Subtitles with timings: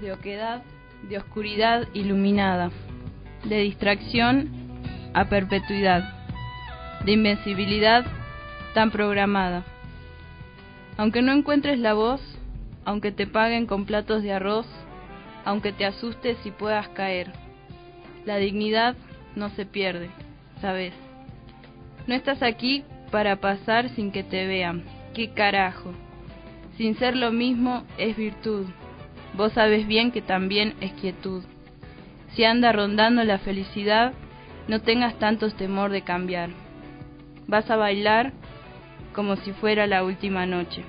[0.00, 0.62] de oquedad,
[1.08, 2.70] de oscuridad iluminada,
[3.44, 4.50] de distracción
[5.14, 6.14] a perpetuidad,
[7.04, 8.04] de invencibilidad
[8.74, 9.64] tan programada.
[10.96, 12.20] Aunque no encuentres la voz,
[12.84, 14.66] aunque te paguen con platos de arroz,
[15.44, 17.32] aunque te asustes y puedas caer,
[18.24, 18.96] la dignidad
[19.36, 20.10] no se pierde,
[20.60, 20.92] ¿sabes?
[22.06, 24.84] No estás aquí para pasar sin que te vean.
[25.14, 25.92] ¿Qué carajo?
[26.76, 28.66] Sin ser lo mismo es virtud.
[29.38, 31.44] Vos sabes bien que también es quietud.
[32.34, 34.12] Si anda rondando la felicidad,
[34.66, 36.50] no tengas tantos temor de cambiar.
[37.46, 38.32] Vas a bailar
[39.14, 40.82] como si fuera la última noche.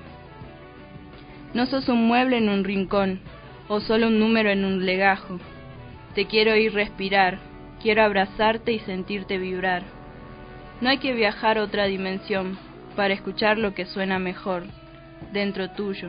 [1.54, 3.20] No sos un mueble en un rincón
[3.68, 5.38] o solo un número en un legajo.
[6.16, 7.38] Te quiero ir respirar,
[7.80, 9.84] quiero abrazarte y sentirte vibrar.
[10.80, 12.58] No hay que viajar a otra dimensión
[12.96, 14.64] para escuchar lo que suena mejor,
[15.32, 16.08] dentro tuyo.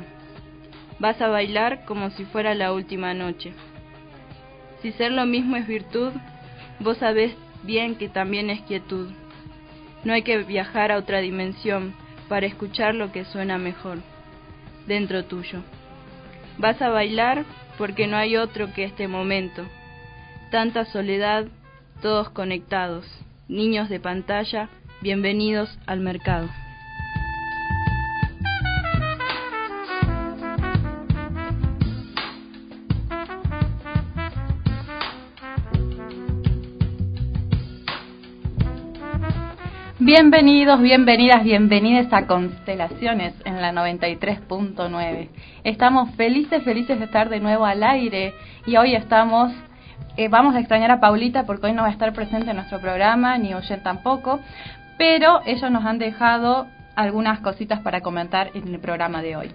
[1.01, 3.53] Vas a bailar como si fuera la última noche.
[4.83, 6.11] Si ser lo mismo es virtud,
[6.79, 9.09] vos sabés bien que también es quietud.
[10.03, 11.95] No hay que viajar a otra dimensión
[12.29, 13.97] para escuchar lo que suena mejor,
[14.85, 15.63] dentro tuyo.
[16.59, 17.45] Vas a bailar
[17.79, 19.65] porque no hay otro que este momento.
[20.51, 21.47] Tanta soledad,
[22.03, 23.07] todos conectados,
[23.47, 24.69] niños de pantalla,
[25.01, 26.47] bienvenidos al mercado.
[40.13, 45.29] Bienvenidos, bienvenidas, bienvenidas a Constelaciones en la 93.9.
[45.63, 48.33] Estamos felices, felices de estar de nuevo al aire
[48.65, 49.53] y hoy estamos,
[50.17, 52.81] eh, vamos a extrañar a Paulita porque hoy no va a estar presente en nuestro
[52.81, 54.41] programa, ni Oyen tampoco,
[54.97, 56.67] pero ellos nos han dejado
[56.97, 59.51] algunas cositas para comentar en el programa de hoy.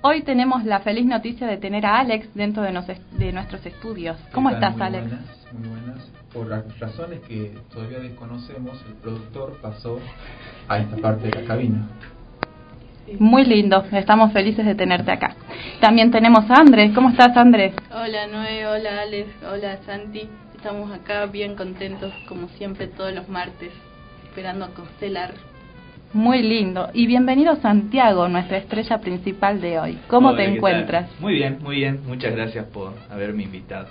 [0.00, 2.72] Hoy tenemos la feliz noticia de tener a Alex dentro de,
[3.18, 4.16] de nuestros estudios.
[4.32, 5.06] ¿Cómo estás, Alex?
[5.52, 6.48] muy buenas por
[6.78, 9.98] razones que todavía desconocemos, el productor pasó
[10.68, 11.88] a esta parte de la cabina.
[13.18, 15.34] Muy lindo, estamos felices de tenerte acá.
[15.80, 16.92] También tenemos a Andrés.
[16.94, 17.74] ¿Cómo estás, Andrés?
[17.90, 20.28] Hola, Noé, hola, Alex, hola, Santi.
[20.54, 23.72] Estamos acá bien contentos, como siempre, todos los martes,
[24.24, 25.32] esperando a constelar.
[26.14, 26.88] Muy lindo.
[26.94, 29.98] Y bienvenido, Santiago, nuestra estrella principal de hoy.
[30.08, 31.10] ¿Cómo te encuentras?
[31.20, 32.00] Muy bien, muy bien.
[32.06, 33.88] Muchas gracias por haberme invitado.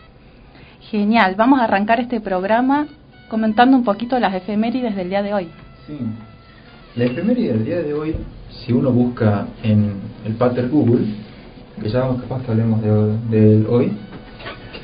[0.89, 2.87] Genial, vamos a arrancar este programa
[3.29, 5.49] comentando un poquito las efemérides del día de hoy.
[5.85, 5.99] Sí,
[6.95, 8.15] la efeméride del día de hoy,
[8.49, 9.93] si uno busca en
[10.25, 11.05] el pater Google,
[11.79, 13.91] que ya vamos capaz que hablemos de, él hoy,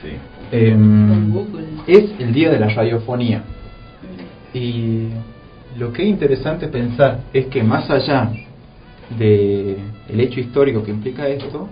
[0.04, 0.10] sí.
[0.52, 1.34] Em,
[1.88, 3.42] es el día de la radiofonía.
[4.54, 5.08] Y
[5.78, 8.32] lo que es interesante pensar es que más allá
[9.18, 9.78] del
[10.10, 11.70] el hecho histórico que implica esto,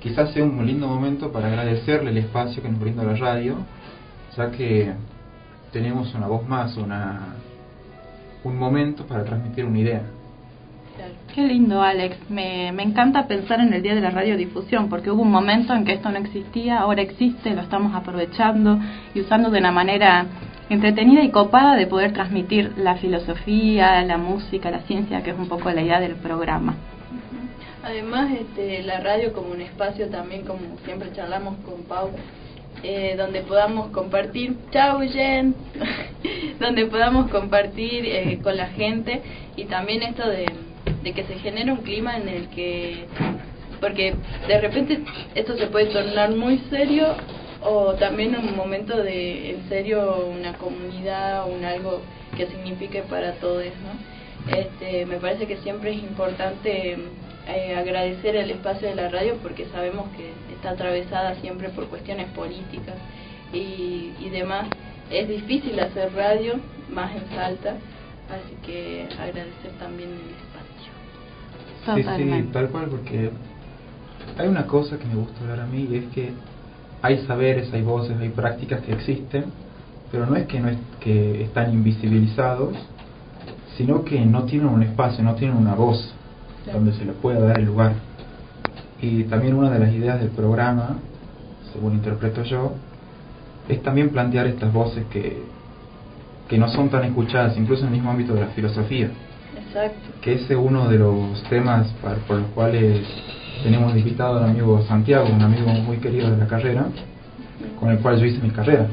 [0.00, 3.56] quizás sea un lindo momento para agradecerle el espacio que nos brinda la radio,
[4.36, 4.92] ya que
[5.72, 7.36] tenemos una voz más, una,
[8.44, 10.02] un momento para transmitir una idea.
[11.34, 12.30] Qué lindo, Alex.
[12.30, 15.84] Me, me encanta pensar en el Día de la Radiodifusión, porque hubo un momento en
[15.84, 18.78] que esto no existía, ahora existe, lo estamos aprovechando
[19.14, 20.26] y usando de una manera
[20.68, 25.48] entretenida y copada de poder transmitir la filosofía, la música, la ciencia, que es un
[25.48, 26.76] poco la idea del programa.
[27.82, 32.10] Además, este, la radio como un espacio también, como siempre charlamos con Pau,
[32.82, 35.54] eh, donde podamos compartir, chau Jen,
[36.60, 39.20] donde podamos compartir eh, con la gente
[39.56, 40.46] y también esto de,
[41.02, 43.04] de que se genere un clima en el que,
[43.80, 44.14] porque
[44.48, 45.00] de repente
[45.34, 47.14] esto se puede tornar muy serio
[47.64, 52.00] o también un momento de en serio una comunidad, un algo
[52.36, 54.54] que signifique para todos, ¿no?
[54.54, 56.98] Este, me parece que siempre es importante
[57.48, 62.28] eh, agradecer el espacio de la radio porque sabemos que está atravesada siempre por cuestiones
[62.30, 62.96] políticas
[63.52, 64.66] y, y demás.
[65.10, 66.54] Es difícil hacer radio,
[66.90, 67.76] más en Salta,
[68.30, 72.14] así que agradecer también el espacio.
[72.16, 73.30] Sí, sí, tal cual, porque
[74.38, 76.32] hay una cosa que me gusta hablar a mí y es que
[77.04, 79.44] hay saberes, hay voces, hay prácticas que existen,
[80.10, 82.74] pero no es que, no es, que están invisibilizados,
[83.76, 86.14] sino que no tienen un espacio, no tienen una voz
[86.72, 87.92] donde se le pueda dar el lugar.
[89.02, 90.96] Y también una de las ideas del programa,
[91.74, 92.72] según interpreto yo,
[93.68, 95.42] es también plantear estas voces que,
[96.48, 99.10] que no son tan escuchadas, incluso en el mismo ámbito de la filosofía.
[99.58, 100.08] Exacto.
[100.22, 101.86] Que ese es uno de los temas
[102.26, 103.06] por los cuales
[103.64, 106.84] tenemos invitado al amigo Santiago, un amigo muy querido de la carrera,
[107.80, 108.86] con el cual yo hice mi carrera.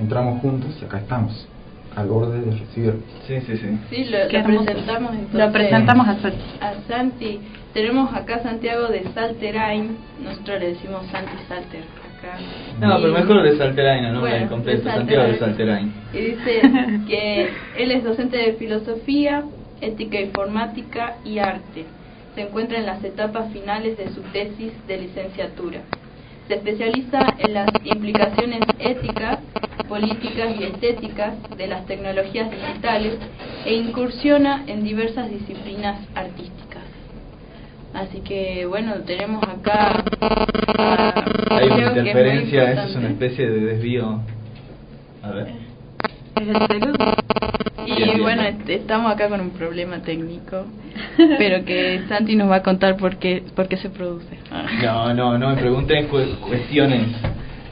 [0.00, 1.46] entramos juntos y acá estamos.
[1.94, 2.94] al borde de recibir.
[3.26, 3.78] Sí, sí, sí.
[3.90, 6.44] Sí, lo, presentamos Lo presentamos a Santi.
[6.60, 7.40] A Santi.
[7.72, 9.96] Tenemos acá Santiago de Salterain.
[10.22, 11.84] Nosotros le decimos Santi Salter
[12.18, 12.38] acá.
[12.80, 14.20] No, pero mejor de Salterain, ¿no?
[14.20, 15.92] Bueno, completo, Santiago de Salterain.
[16.12, 16.60] Y dice
[17.06, 19.44] que él es docente de filosofía,
[19.80, 21.86] ética informática y arte.
[22.36, 25.80] Se encuentra en las etapas finales de su tesis de licenciatura.
[26.48, 29.38] Se especializa en las implicaciones éticas,
[29.88, 33.14] políticas y estéticas de las tecnologías digitales
[33.64, 36.82] e incursiona en diversas disciplinas artísticas.
[37.94, 40.04] Así que bueno, tenemos acá...
[41.48, 44.20] Hay una interferencia, eso es una especie de desvío.
[45.22, 45.48] A ver.
[46.38, 46.46] ¿Es
[47.86, 50.66] y bueno, estamos acá con un problema técnico,
[51.38, 54.38] pero que Santi nos va a contar por qué, por qué se produce.
[54.82, 57.08] No, no, no me pregunten cuestiones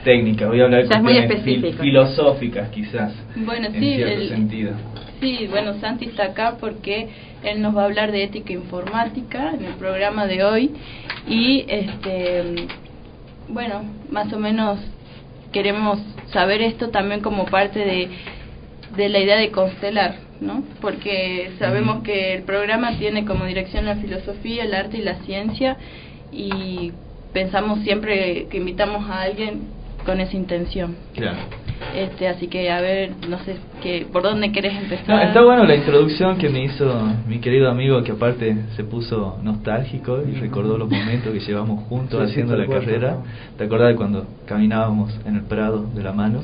[0.04, 4.72] técnicas, voy a hablar de cuestiones filosóficas quizás, bueno, en sí, cierto sentido.
[5.20, 7.08] Sí, bueno, Santi está acá porque
[7.42, 10.70] él nos va a hablar de ética informática en el programa de hoy
[11.26, 12.66] y este
[13.48, 14.78] bueno, más o menos
[15.52, 16.00] queremos
[16.32, 18.10] saber esto también como parte de
[18.96, 20.62] de la idea de constelar, ¿no?
[20.80, 25.76] Porque sabemos que el programa tiene como dirección la filosofía, el arte y la ciencia
[26.32, 26.92] y
[27.32, 29.62] pensamos siempre que invitamos a alguien
[30.04, 30.96] con esa intención.
[31.14, 31.38] Claro.
[31.94, 35.22] Este, así que a ver, no sé, que, ¿por dónde querés empezar?
[35.26, 36.84] está bueno la introducción que me hizo
[37.26, 42.20] mi querido amigo que aparte se puso nostálgico y recordó los momentos que llevamos juntos
[42.20, 43.18] haciendo la carrera.
[43.56, 46.40] ¿Te acordás de cuando caminábamos en el Prado de la mano?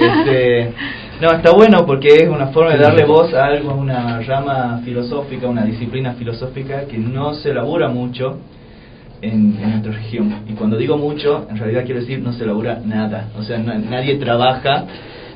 [0.00, 0.72] Este,
[1.20, 5.46] no, está bueno porque es una forma de darle voz a algo, una rama filosófica,
[5.46, 8.38] una disciplina filosófica que no se elabora mucho
[9.22, 10.34] en, nuestra región.
[10.48, 13.30] Y cuando digo mucho, en realidad quiero decir no se labura nada.
[13.38, 14.84] O sea, nadie trabaja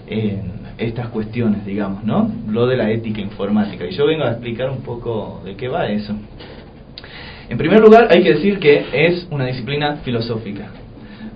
[0.07, 2.31] en estas cuestiones, digamos, ¿no?
[2.49, 3.87] Lo de la ética informática.
[3.87, 6.15] Y yo vengo a explicar un poco de qué va eso.
[7.49, 10.69] En primer lugar, hay que decir que es una disciplina filosófica.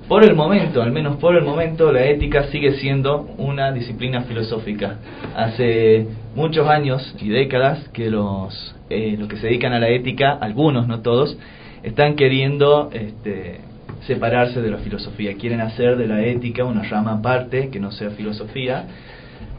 [0.08, 4.96] Por el momento, al menos por el momento, la ética sigue siendo una disciplina filosófica.
[5.37, 10.32] Hace muchos años y décadas que los, eh, los que se dedican a la ética,
[10.32, 11.38] algunos, no todos,
[11.82, 13.61] están queriendo este,
[14.06, 18.11] separarse de la filosofía, quieren hacer de la ética una rama aparte que no sea
[18.11, 18.85] filosofía.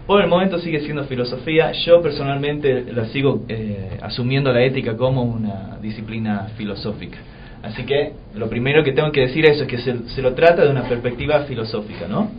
[0.07, 5.23] Por el momento sigue siendo filosofía, yo personalmente la sigo eh, asumiendo la ética como
[5.23, 7.17] una disciplina filosófica.
[7.63, 10.63] Así que lo primero que tengo que decir eso es que se, se lo trata
[10.63, 12.31] de una perspectiva filosófica, ¿no?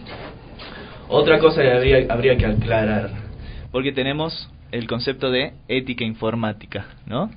[1.09, 3.11] Otra cosa que habría, habría que aclarar,
[3.71, 7.31] porque tenemos el concepto de ética informática, ¿no?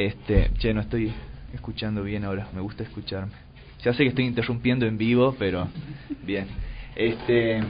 [0.00, 1.12] Este, che, no estoy
[1.52, 3.32] escuchando bien ahora, me gusta escucharme.
[3.84, 5.68] Ya sé que estoy interrumpiendo en vivo, pero
[6.24, 6.46] bien.
[6.96, 7.60] Este,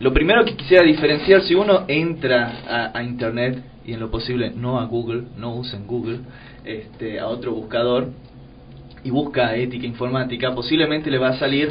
[0.00, 4.80] lo primero que quisiera diferenciar, si uno entra a, Internet y en lo posible no
[4.80, 6.20] a Google, no usen Google,
[6.64, 8.08] este, a otro buscador
[9.04, 11.70] y busca ética informática, posiblemente le va a salir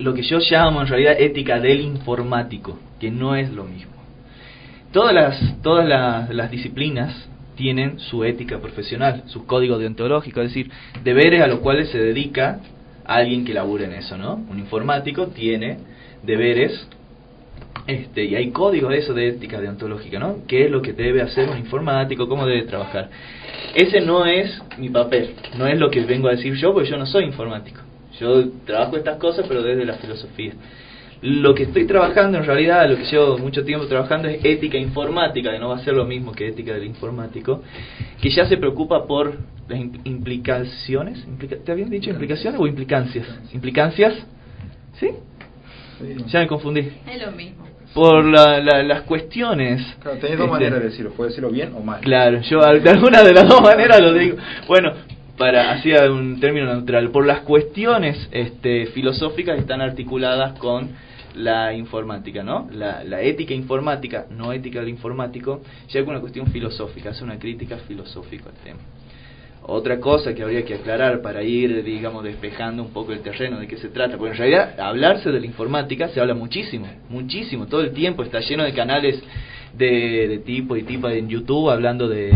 [0.00, 3.92] lo que yo llamo en realidad ética del informático, que no es lo mismo.
[4.90, 10.70] Todas las, todas las, las disciplinas tienen su ética profesional, su código deontológico, es decir,
[11.02, 12.60] deberes a los cuales se dedica
[13.04, 14.34] alguien que labure en eso, ¿no?
[14.48, 15.78] Un informático tiene
[16.22, 16.88] deberes
[17.88, 20.46] este, y hay códigos de eso de ética deontológica, ¿no?
[20.46, 22.28] ¿Qué es lo que debe hacer un informático?
[22.28, 23.08] ¿Cómo debe trabajar?
[23.74, 26.96] Ese no es mi papel, no es lo que vengo a decir yo, porque yo
[26.96, 27.80] no soy informático.
[28.20, 30.52] Yo trabajo estas cosas, pero desde la filosofía.
[31.20, 35.50] Lo que estoy trabajando en realidad, lo que llevo mucho tiempo trabajando es ética informática,
[35.50, 37.62] que no va a ser lo mismo que ética del informático,
[38.20, 39.36] que ya se preocupa por
[39.68, 41.26] las implicaciones,
[41.64, 43.26] ¿te habían dicho implicaciones o implicancias?
[43.52, 44.14] ¿Implicancias?
[44.98, 45.10] ¿Sí?
[46.28, 46.80] Ya me confundí.
[46.80, 47.66] Es lo mismo.
[47.94, 49.82] Por las cuestiones.
[50.00, 52.00] Claro, tenés dos este, maneras de decirlo, puedes decirlo bien o mal.
[52.00, 54.36] Claro, yo de alguna de las dos maneras lo digo.
[54.68, 54.92] Bueno,
[55.38, 60.90] para así un término neutral, por las cuestiones este, filosóficas están articuladas con
[61.36, 62.68] la informática, ¿no?
[62.72, 67.76] La, ética informática, no ética del informático, ya es una cuestión filosófica, es una crítica
[67.86, 68.80] filosófica al tema.
[69.62, 73.68] Otra cosa que habría que aclarar para ir, digamos, despejando un poco el terreno de
[73.68, 77.82] qué se trata, porque en realidad hablarse de la informática se habla muchísimo, muchísimo, todo
[77.82, 79.22] el tiempo está lleno de canales
[79.78, 82.30] de, tipo y tipo en YouTube hablando de,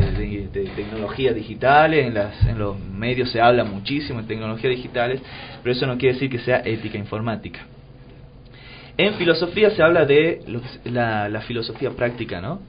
[0.52, 5.20] de, tecnologías digitales, en, las, en los medios se habla muchísimo de tecnologías digitales,
[5.62, 7.60] pero eso no quiere decir que sea ética informática.
[8.96, 10.42] En filosofía se habla de
[10.84, 12.60] la, filosofía práctica, ¿no?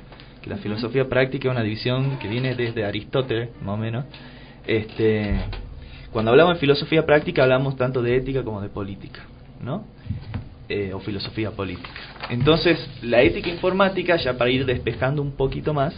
[0.41, 4.05] Que la filosofía práctica es una división que viene desde Aristóteles, más o menos.
[4.65, 5.35] Este,
[6.11, 9.21] cuando hablamos de filosofía práctica hablamos tanto de ética como de política,
[9.61, 9.85] ¿no?
[10.69, 11.89] Eh, o filosofía política.
[12.29, 15.93] Entonces, la ética informática, ya para ir despejando un poquito más,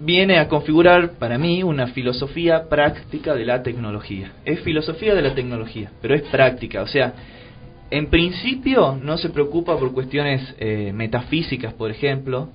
[0.00, 4.32] viene a configurar para mí una filosofía práctica de la tecnología.
[4.44, 7.14] Es filosofía de la tecnología, pero es práctica, o sea,
[7.90, 12.48] en principio no se preocupa por cuestiones eh, metafísicas, por ejemplo.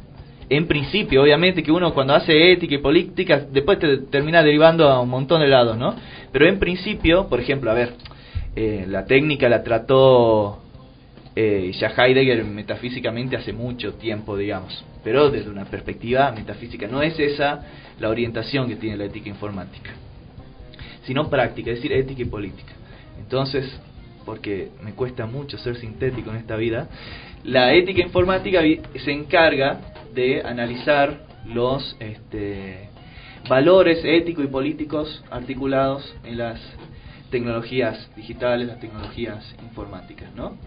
[0.50, 5.00] En principio, obviamente que uno cuando hace ética y política después te termina derivando a
[5.00, 5.96] un montón de lados, ¿no?
[6.32, 7.94] Pero en principio, por ejemplo, a ver,
[8.56, 10.62] eh, la técnica la trató
[11.36, 16.88] eh, ya Heidegger metafísicamente hace mucho tiempo, digamos, pero desde una perspectiva metafísica.
[16.88, 17.66] No es esa
[18.00, 19.92] la orientación que tiene la ética informática,
[21.06, 22.74] sino práctica, es decir, ética y política.
[23.20, 23.66] Entonces,
[24.26, 26.90] porque me cuesta mucho ser sintético en esta vida,
[27.44, 28.62] la ética informática
[28.96, 29.80] se encarga
[30.14, 32.90] de analizar los este,
[33.48, 36.60] valores éticos y políticos articulados en las
[37.30, 40.58] tecnologías digitales, las tecnologías informáticas, ¿no?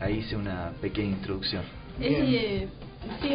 [0.00, 1.62] Ahí hice una pequeña introducción.
[2.00, 2.68] Eh,
[3.20, 3.28] sí,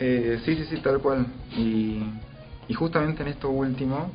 [0.00, 1.26] eh, sí, sí, sí, tal cual.
[1.56, 2.02] Y,
[2.68, 4.10] y justamente en esto último,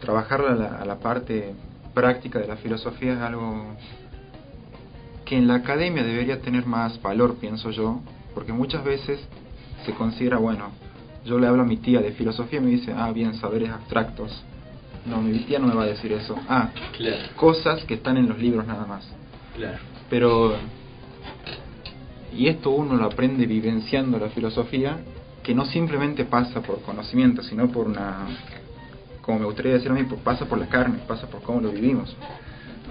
[0.00, 1.54] trabajar a la, a la parte
[1.94, 3.74] práctica de la filosofía es algo
[5.24, 8.00] que en la academia debería tener más valor, pienso yo,
[8.34, 9.20] porque muchas veces
[9.84, 10.70] se considera, bueno,
[11.24, 14.44] yo le hablo a mi tía de filosofía y me dice, ah, bien, saberes abstractos.
[15.08, 16.36] No, mi tía no me va a decir eso.
[16.48, 16.70] Ah,
[17.36, 19.08] cosas que están en los libros nada más.
[19.56, 19.78] Claro.
[20.10, 20.56] Pero,
[22.32, 24.98] y esto uno lo aprende vivenciando la filosofía,
[25.42, 28.26] que no simplemente pasa por conocimiento, sino por una
[29.28, 31.70] como me gustaría decir a mí, pues pasa por la carne, pasa por cómo lo
[31.70, 32.16] vivimos.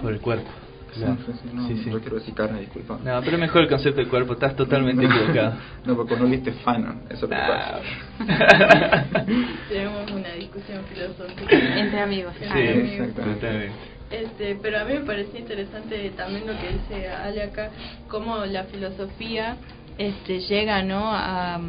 [0.00, 0.48] Por el cuerpo.
[0.94, 1.16] Claro.
[1.26, 2.98] Sí, sí, no, sí, Yo quiero decir carne, disculpa.
[3.04, 5.54] No, pero mejor el concepto del cuerpo, estás totalmente equivocado.
[5.84, 7.80] no, porque no viste Fanon, eso es lo que pasa.
[9.68, 12.34] Tenemos una discusión filosófica entre amigos.
[12.40, 13.70] Sí, exactamente.
[14.10, 17.70] Este, pero a mí me pareció interesante también lo que dice Ale acá,
[18.08, 19.56] cómo la filosofía
[19.98, 21.12] este, llega ¿no?
[21.12, 21.60] a,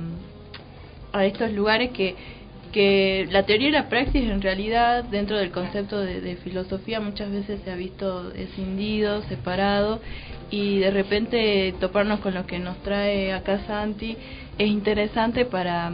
[1.12, 2.16] a estos lugares que
[2.72, 7.60] que la teoría y la praxis en realidad dentro del concepto de, filosofía muchas veces
[7.64, 10.00] se ha visto escindido, separado
[10.50, 14.18] y de repente toparnos con lo que nos trae acá Santi
[14.58, 15.92] es interesante para,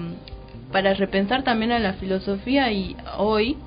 [0.72, 3.58] para repensar también a la filosofía y hoy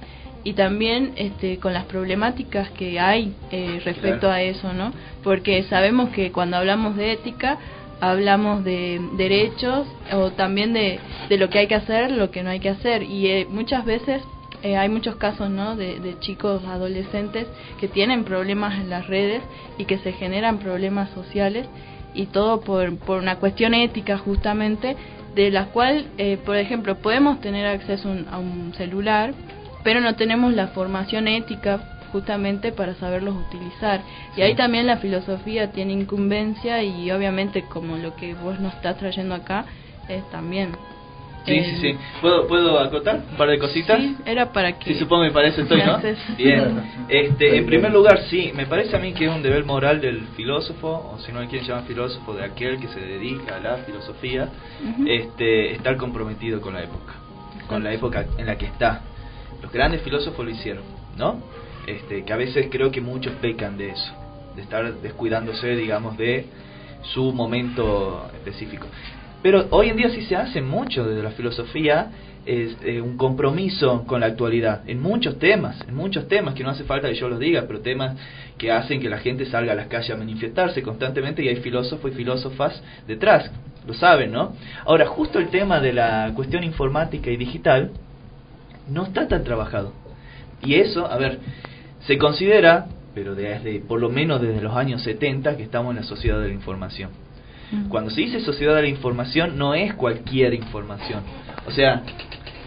[0.45, 4.93] y también este, con las problemáticas que hay eh, respecto a eso, ¿no?
[5.23, 7.59] Porque sabemos que cuando hablamos de ética
[8.01, 12.51] hablamos de derechos o también de, de lo que hay que hacer, lo que no
[12.51, 13.03] hay que hacer.
[13.03, 14.23] Y eh, muchas veces
[14.63, 15.77] eh, hay muchos casos ¿no?
[15.77, 17.47] De, de, chicos adolescentes
[17.79, 19.43] que tienen problemas en las redes
[19.79, 21.67] y que se generan problemas sociales
[22.15, 24.97] y todo por, por una cuestión ética justamente
[25.35, 29.35] de la cual, eh, por ejemplo, podemos tener acceso a un celular,
[29.85, 34.01] pero no tenemos la formación ética justamente para saberlos utilizar.
[34.37, 38.99] Y ahí también la filosofía tiene incumbencia y obviamente como lo que vos nos estás
[38.99, 39.65] trayendo acá
[40.09, 40.73] es también.
[41.49, 41.99] Sí, sí, sí.
[42.21, 43.99] ¿Puedo, ¿Puedo acotar un par de cositas?
[43.99, 44.93] Sí, era para que...
[44.93, 45.99] Sí, supongo me parece estoy, ¿no?
[46.37, 46.83] Bien.
[47.09, 50.27] Este, en primer lugar, sí, me parece a mí que es un deber moral del
[50.37, 53.77] filósofo, o si no hay quien llama filósofo, de aquel que se dedica a la
[53.79, 54.51] filosofía,
[55.07, 57.15] este, estar comprometido con la época,
[57.67, 59.01] con la época en la que está.
[59.63, 60.85] Los grandes filósofos lo hicieron,
[61.17, 61.41] ¿no?
[61.89, 64.13] Este, que a veces creo que muchos pecan de eso,
[64.55, 66.45] de estar descuidándose, digamos, de
[67.01, 68.87] su momento específico.
[69.43, 72.11] Pero hoy en día sí se hace mucho desde la filosofía,
[72.45, 76.69] es eh, un compromiso con la actualidad, en muchos temas, en muchos temas, que no
[76.69, 78.17] hace falta que yo los diga, pero temas
[78.59, 82.13] que hacen que la gente salga a las calles a manifestarse constantemente y hay filósofos
[82.13, 83.51] y filósofas detrás,
[83.87, 84.55] lo saben, ¿no?
[84.85, 87.93] Ahora, justo el tema de la cuestión informática y digital
[88.91, 89.95] no está tan trabajado.
[90.63, 91.39] Y eso, a ver,
[92.07, 96.03] se considera, pero desde por lo menos desde los años 70, que estamos en la
[96.03, 97.11] sociedad de la información.
[97.71, 97.89] Mm.
[97.89, 101.23] Cuando se dice sociedad de la información, no es cualquier información.
[101.67, 102.03] O sea,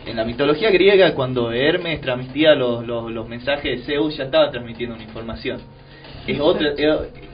[0.06, 4.96] en la mitología griega, cuando Hermes transmitía los, los, mensajes de Zeus, ya estaba transmitiendo
[4.96, 5.60] una información.
[6.28, 6.74] Es otra,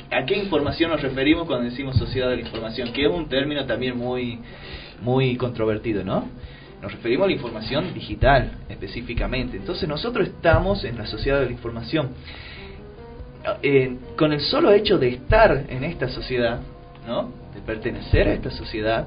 [0.09, 2.93] ¿A qué información nos referimos cuando decimos sociedad de la información?
[2.93, 4.39] Que es un término también muy,
[5.01, 6.29] muy controvertido, ¿no?
[6.87, 9.57] Nos referimos a la información digital específicamente.
[9.57, 12.11] Entonces nosotros estamos en la sociedad de la información.
[13.61, 16.61] Eh, con el solo hecho de estar en esta sociedad,
[17.05, 17.29] ¿no?
[17.53, 19.05] de pertenecer a esta sociedad,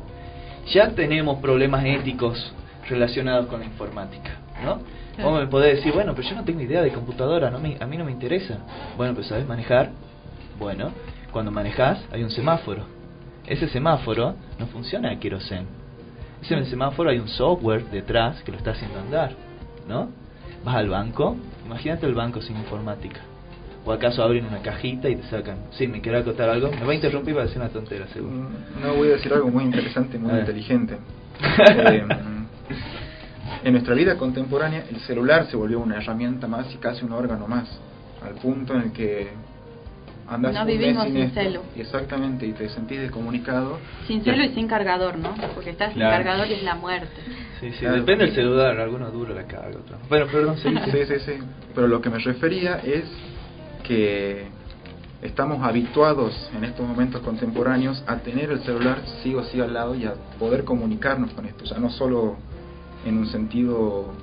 [0.66, 2.52] ya tenemos problemas éticos
[2.86, 4.32] relacionados con la informática.
[4.62, 4.80] ¿no?
[5.22, 7.96] Vos me podés decir, bueno, pero yo no tengo idea de computadora, no a mí
[7.96, 8.58] no me interesa.
[8.98, 9.88] Bueno, pues sabes manejar.
[10.58, 10.90] Bueno,
[11.32, 12.84] cuando manejas hay un semáforo.
[13.46, 15.79] Ese semáforo no funciona a queroseno
[16.48, 19.32] en el semáforo hay un software detrás que lo está haciendo andar,
[19.88, 20.08] ¿no?
[20.64, 23.20] Vas al banco, imagínate el banco sin informática.
[23.84, 25.56] ¿O acaso abren una cajita y te sacan?
[25.70, 26.70] Sí, me quiero acotar algo.
[26.70, 28.34] Me va a interrumpir para decir una tontera, seguro.
[28.34, 30.98] Mm, no, voy a decir algo muy interesante, muy inteligente.
[31.68, 32.06] eh,
[33.64, 37.46] en nuestra vida contemporánea, el celular se volvió una herramienta más y casi un órgano
[37.46, 37.68] más,
[38.22, 39.30] al punto en el que
[40.38, 41.62] no vivimos sin celo.
[41.76, 43.78] Exactamente, y te sentís descomunicado.
[44.06, 45.34] Sin celo y sin cargador, ¿no?
[45.54, 47.20] Porque estás sin cargador y es la muerte.
[47.60, 50.00] Sí, sí, depende del celular, algunos duro la carga, otros.
[50.08, 51.32] Bueno, perdón, sí, sí, sí, sí.
[51.74, 53.04] Pero lo que me refería es
[53.82, 54.46] que
[55.22, 59.94] estamos habituados en estos momentos contemporáneos a tener el celular sí o sí al lado
[59.94, 62.36] y a poder comunicarnos con esto, o sea, no solo
[63.04, 64.14] en un sentido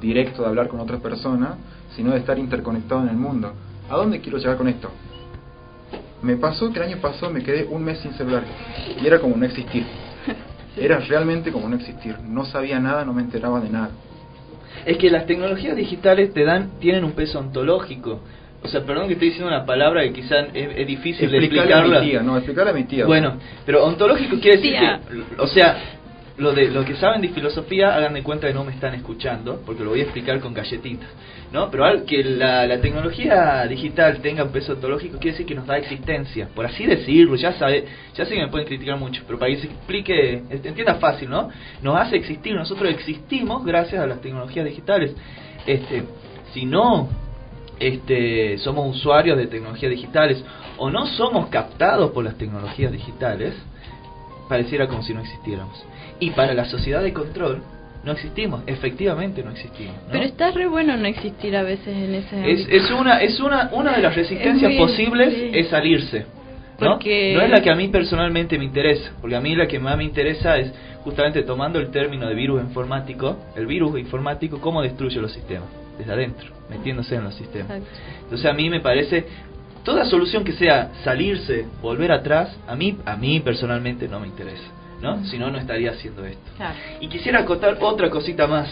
[0.00, 1.56] directo de hablar con otra persona,
[1.94, 3.54] sino de estar interconectado en el mundo.
[3.88, 4.90] ¿A dónde quiero llegar con esto?
[6.22, 8.44] Me pasó que el año pasado me quedé un mes sin celular
[9.02, 9.84] y era como no existir.
[10.76, 12.16] Era realmente como no existir.
[12.20, 13.90] No sabía nada, no me enteraba de nada.
[14.86, 18.20] Es que las tecnologías digitales te dan, tienen un peso ontológico.
[18.62, 21.98] O sea, perdón que estoy diciendo una palabra que quizás es, difícil de explicarla.
[21.98, 23.06] A mi tía, no, explicarle a mi tía.
[23.06, 23.34] Bueno,
[23.66, 25.76] pero ontológico quiere decir que, o sea,
[26.38, 29.60] lo de lo que saben de filosofía hagan de cuenta que no me están escuchando
[29.66, 31.08] porque lo voy a explicar con galletitas
[31.52, 35.54] no pero al, que la, la, tecnología digital tenga un peso ontológico quiere decir que
[35.54, 36.48] nos da existencia.
[36.54, 39.60] Por así decirlo ya sabe ya sé que me pueden criticar mucho pero para que
[39.60, 41.50] se explique entienda fácil no
[41.82, 45.14] nos hace existir nosotros existimos gracias a las tecnologías digitales.
[45.66, 46.04] Este
[46.52, 47.08] si no
[47.78, 50.42] este somos usuarios de tecnologías digitales
[50.78, 53.54] o no somos captados por las tecnologías digitales
[54.52, 55.82] pareciera como si no existiéramos
[56.20, 57.62] y para la sociedad de control
[58.04, 59.94] no existimos, efectivamente no existimos.
[60.10, 63.70] Pero está re bueno no existir a veces en ese es, es una es una
[63.72, 66.26] una de las resistencias posibles es salirse.
[66.80, 66.90] ¿no?
[66.90, 67.32] Porque...
[67.34, 69.96] no es la que a mí personalmente me interesa, porque a mí la que más
[69.96, 70.70] me interesa es
[71.02, 76.12] justamente tomando el término de virus informático, el virus informático, cómo destruye los sistemas, desde
[76.12, 77.80] adentro, metiéndose en los sistemas.
[78.24, 79.24] Entonces a mí me parece,
[79.84, 84.64] toda solución que sea salirse, volver atrás, a mí, a mí personalmente no me interesa.
[85.00, 85.24] ¿no?
[85.24, 86.40] Si no, no estaría haciendo esto.
[87.00, 88.68] Y quisiera acotar otra cosita más,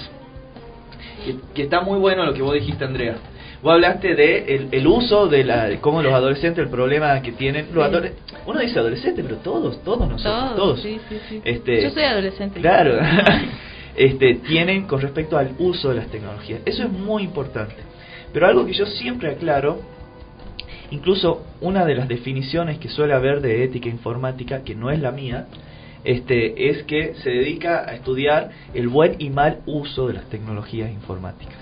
[1.55, 3.17] que, está muy bueno lo que vos dijiste, Andrea.
[3.63, 7.67] Vos hablaste de el, uso de la de cómo los adolescentes, el problema que tienen.
[7.75, 7.91] Los
[8.47, 10.87] uno dice adolescente, pero todos, todos nosotros, todos.
[11.45, 12.59] Este, Yo soy adolescente.
[12.59, 12.99] Claro.
[13.97, 16.61] este, tienen con respecto al uso de las tecnologías.
[16.65, 17.77] Eso es muy importante.
[18.33, 19.81] Pero algo que yo siempre aclaro,
[20.91, 25.13] incluso una de las definiciones que suele haber de ética informática, que no es la
[25.13, 25.47] mía,
[26.05, 30.91] este, es que se dedica a estudiar el buen y mal uso de las tecnologías
[30.91, 31.59] informáticas.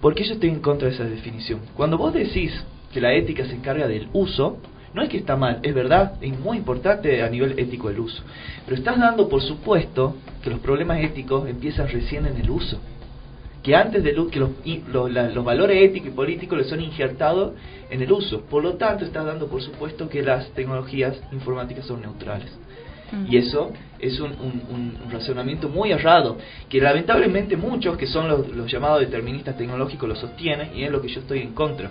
[0.00, 1.60] ¿Por qué yo estoy en contra de esa definición?
[1.76, 2.52] Cuando vos decís
[2.92, 4.58] que la ética se encarga del uso,
[4.94, 8.22] no es que está mal, es verdad, es muy importante a nivel ético el uso,
[8.64, 12.80] pero estás dando por supuesto que los problemas éticos empiezan recién en el uso,
[13.62, 14.50] que antes de que los,
[14.90, 17.52] los valores éticos y políticos les son injertados
[17.90, 22.00] en el uso, por lo tanto estás dando por supuesto que las tecnologías informáticas son
[22.00, 22.50] neutrales.
[23.28, 29.00] Y eso es un, un, razonamiento muy errado, que lamentablemente muchos que son los, llamados
[29.00, 31.90] deterministas tecnológicos lo sostienen y es lo que yo estoy en contra.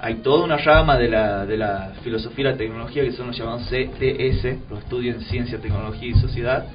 [0.00, 3.36] Hay toda una rama de la, de la filosofía y la tecnología que son los
[3.36, 6.66] llamados CTS, los estudios en ciencia, tecnología y sociedad,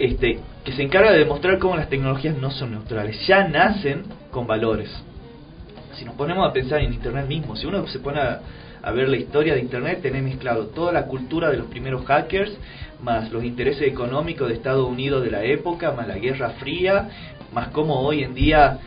[0.00, 4.46] este, que se encarga de demostrar cómo las tecnologías no son neutrales, ya nacen con
[4.46, 4.88] valores.
[5.94, 9.18] Si nos ponemos a pensar en Internet mismo, si uno se pone a, ver la
[9.18, 12.50] historia de Internet, tenés mezclado toda la cultura de los primeros hackers,
[13.02, 17.10] más los intereses económicos de Estados Unidos de la época, más la Guerra Fría,
[17.52, 18.78] más cómo hoy en día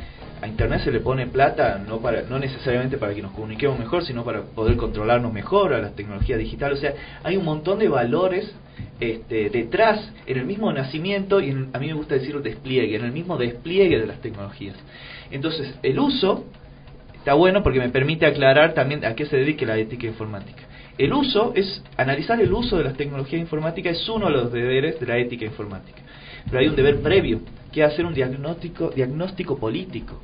[0.44, 4.04] a Internet se le pone plata, no, para, no necesariamente para que nos comuniquemos mejor,
[4.04, 6.80] sino para poder controlarnos mejor a las tecnologías digitales.
[6.80, 8.54] O sea, hay un montón de valores
[9.00, 13.14] este, detrás, en el mismo nacimiento, y a mí me gusta decir despliegue, en el
[13.14, 14.76] mismo despliegue de las tecnologías.
[15.32, 16.46] Entonces, el uso
[17.24, 20.64] Está bueno porque me permite aclarar también a qué se dedica la ética informática.
[20.98, 25.00] El uso es, analizar el uso de las tecnologías informáticas es uno de los deberes
[25.00, 26.02] de la ética informática.
[26.44, 27.40] Pero hay un deber previo,
[27.72, 30.22] que es hacer un diagnóstico, diagnóstico político.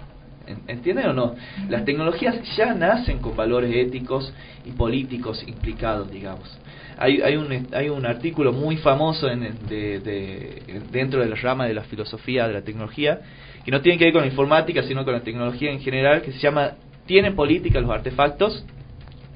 [0.67, 1.35] ¿Entienden o no?
[1.69, 4.33] Las tecnologías ya nacen con valores éticos
[4.65, 6.57] y políticos implicados, digamos.
[6.97, 11.73] Hay, hay, un, hay un artículo muy famoso en, de, dentro de la rama de
[11.73, 13.21] la filosofía de la tecnología,
[13.63, 16.31] que no tiene que ver con la informática, sino con la tecnología en general, que
[16.31, 16.71] se llama
[17.05, 18.65] tienen política los artefactos,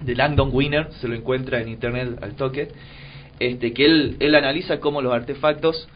[0.01, 2.67] de Langdon Winner, se lo encuentra en internet al toque,
[3.39, 5.87] este, que él, él analiza cómo los artefactos,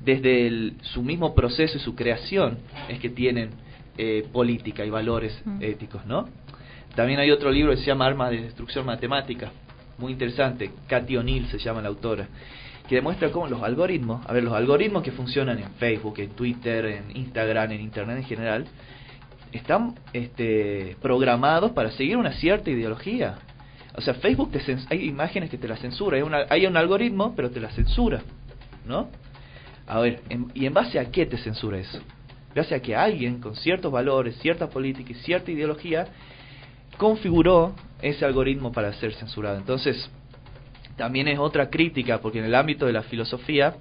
[0.00, 2.58] desde su mismo proceso y su creación,
[2.88, 3.50] es que tienen
[3.98, 5.62] eh, política y valores mm.
[5.62, 6.28] éticos, ¿no?
[6.94, 9.50] También hay otro libro que se llama Armas de Destrucción Matemática,
[9.98, 12.28] muy interesante, Cathy O'Neill se llama la autora,
[12.88, 16.84] que demuestra cómo los algoritmos, a ver, los algoritmos que funcionan en Facebook, en Twitter,
[16.86, 18.66] en Instagram, en Internet en general,
[19.52, 23.36] están este, programados para seguir una cierta ideología.
[23.96, 27.34] O sea, Facebook te hay imágenes que te la censura, hay, una, hay un algoritmo,
[27.36, 28.22] pero te la censura,
[28.84, 29.08] ¿no?
[29.86, 30.22] A ver,
[30.54, 32.00] ¿y en base a qué te censura eso?
[32.54, 36.06] Gracias a que alguien con ciertos valores, cierta política y cierta ideología
[36.96, 39.58] configuró ese algoritmo para ser censurado.
[39.58, 40.08] Entonces,
[40.96, 43.74] también es otra crítica, porque en el ámbito de la filosofía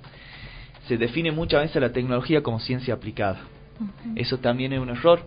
[0.87, 3.41] se define muchas veces la tecnología como ciencia aplicada.
[4.15, 5.21] Eso también es un error.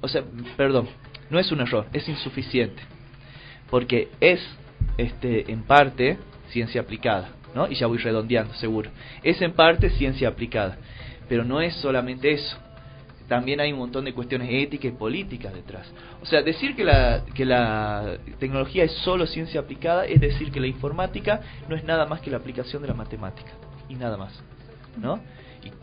[0.00, 0.24] O sea,
[0.56, 0.88] perdón,
[1.30, 2.82] no es un error, es insuficiente.
[3.70, 4.40] Porque es,
[4.98, 6.18] este, en parte,
[6.48, 7.70] ciencia aplicada, ¿no?
[7.70, 8.90] Y ya voy redondeando, seguro.
[9.22, 10.78] Es en parte ciencia aplicada,
[11.28, 12.58] pero no es solamente eso
[13.32, 15.90] también hay un montón de cuestiones éticas y políticas detrás.
[16.20, 20.60] O sea, decir que la, que la tecnología es solo ciencia aplicada es decir que
[20.60, 23.52] la informática no es nada más que la aplicación de la matemática
[23.88, 24.38] y nada más,
[24.98, 25.18] ¿no?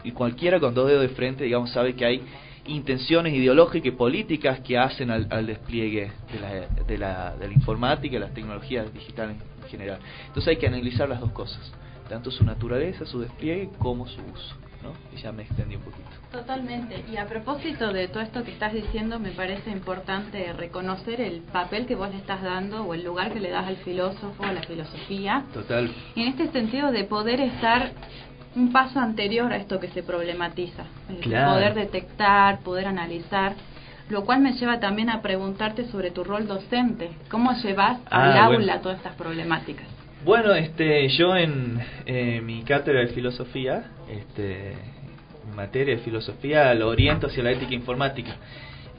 [0.03, 2.21] Y, cualquiera con dos dedos de frente, digamos, sabe que hay
[2.67, 8.15] intenciones ideológicas y políticas que hacen al, despliegue de la, de, la, de la informática
[8.15, 9.97] y las tecnologías digitales en general.
[10.27, 11.73] Entonces hay que analizar las dos cosas,
[12.09, 14.68] tanto su naturaleza, su despliegue, como su uso.
[14.83, 14.93] ¿No?
[15.15, 16.09] Y ya me extendí un poquito.
[16.31, 17.03] Totalmente.
[17.11, 21.85] Y a propósito de todo esto que estás diciendo, me parece importante reconocer el papel
[21.85, 24.61] que vos le estás dando o el lugar que le das al filósofo, a la
[24.63, 25.45] filosofía.
[25.53, 25.91] Total.
[26.15, 27.91] En este sentido de poder estar
[28.55, 30.85] un paso anterior a esto que se problematiza.
[31.07, 33.55] Poder detectar, poder analizar.
[34.09, 37.11] Lo cual me lleva también a preguntarte sobre tu rol docente.
[37.29, 39.85] ¿Cómo llevas al ah, aula todas estas problemáticas?
[40.25, 44.73] Bueno, este, yo en eh, mi cátedra de filosofía, este,
[45.47, 48.35] mi materia de filosofía, lo oriento hacia la ética informática.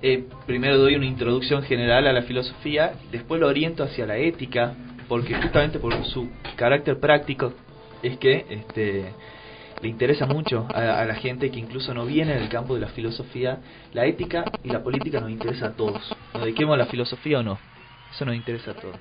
[0.00, 4.72] Eh, primero doy una introducción general a la filosofía, después lo oriento hacia la ética,
[5.09, 7.52] porque justamente por su carácter práctico
[8.02, 9.12] es que este,
[9.83, 12.88] le interesa mucho a, a, la gente que incluso no viene del campo de la
[12.88, 13.59] filosofía.
[13.92, 16.00] La ética y la política nos interesa a todos.
[16.33, 17.59] Nos dediquemos a la filosofía o no.
[18.10, 18.96] Eso nos interesa a todos.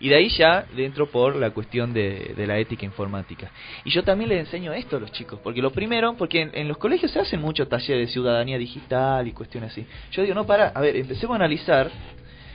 [0.00, 3.50] Y de ahí ya dentro por la cuestión de, la ética informática.
[3.84, 6.78] Y yo también les enseño esto a los chicos, porque lo primero, porque en, los
[6.78, 9.86] colegios se hacen mucho talleres de ciudadanía digital y cuestiones así.
[10.12, 11.90] Yo digo, no, para, a ver, empecemos a analizar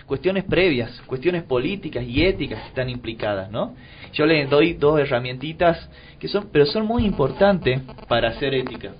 [0.05, 3.75] cuestiones previas, cuestiones políticas y éticas que están implicadas, ¿no?
[4.13, 8.93] Yo les doy dos herramientitas que son, pero son muy importantes para hacer ética.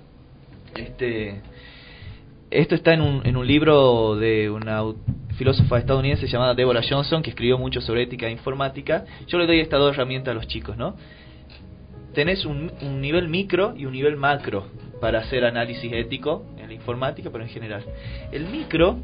[0.76, 1.40] Este,
[2.50, 4.82] esto está en un, en un libro de una
[5.40, 9.06] filósofa estadounidense llamada Deborah Johnson, que escribió mucho sobre ética e informática.
[9.26, 10.96] Yo le doy estas dos herramientas a los chicos, ¿no?
[12.12, 14.66] Tenés un, un nivel micro y un nivel macro
[15.00, 17.82] para hacer análisis ético en la informática, pero en general.
[18.32, 18.98] El micro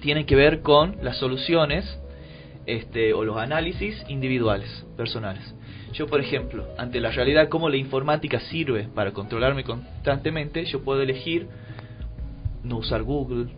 [0.00, 1.98] tiene que ver con las soluciones
[2.66, 5.52] este, o los análisis individuales, personales.
[5.94, 11.02] Yo, por ejemplo, ante la realidad cómo la informática sirve para controlarme constantemente, yo puedo
[11.02, 11.48] elegir
[12.62, 13.48] no usar Google,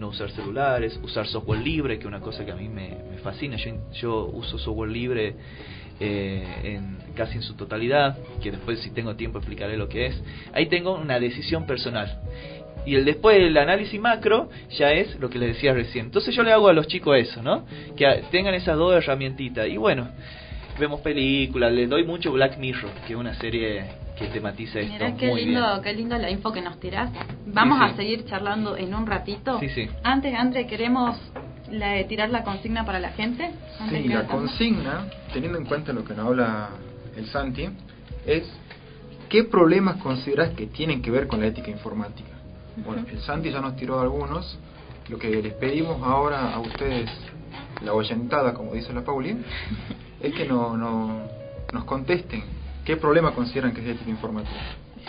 [0.00, 3.56] no usar celulares, usar software libre, que es una cosa que a mí me, fascina.
[3.92, 5.34] Yo, uso software libre
[6.00, 10.22] eh, en, casi en su totalidad, que después si tengo tiempo explicaré lo que es.
[10.54, 12.18] Ahí tengo una decisión personal.
[12.86, 16.06] Y el después el análisis macro ya es lo que les decía recién.
[16.06, 17.66] Entonces yo le hago a los chicos eso, ¿no?
[17.94, 19.68] Que tengan esas dos herramientitas.
[19.68, 20.08] Y bueno,
[20.78, 23.84] vemos películas, les doy mucho Black Mirror, que es una serie
[24.18, 24.92] que tematiza esto.
[24.92, 27.10] Mirá qué lindo, qué lindo la info que nos tirás.
[27.46, 29.58] Vamos a seguir charlando en un ratito.
[29.60, 29.88] Sí, sí.
[30.02, 31.18] Antes, André, queremos
[31.70, 33.50] la, tirar la consigna para la gente.
[33.88, 36.70] Sí, la consigna, teniendo en cuenta lo que nos habla
[37.16, 37.68] el Santi,
[38.26, 38.44] es
[39.28, 42.28] ¿qué problemas consideras que tienen que ver con la ética informática?
[42.84, 44.58] Bueno, el Santi ya nos tiró algunos.
[45.08, 47.10] Lo que les pedimos ahora a ustedes,
[47.82, 49.36] la oyentada, como dice la Pauli,
[50.22, 51.22] es que no, no,
[51.72, 52.42] nos contesten
[52.84, 54.56] qué problema consideran que es ética informática.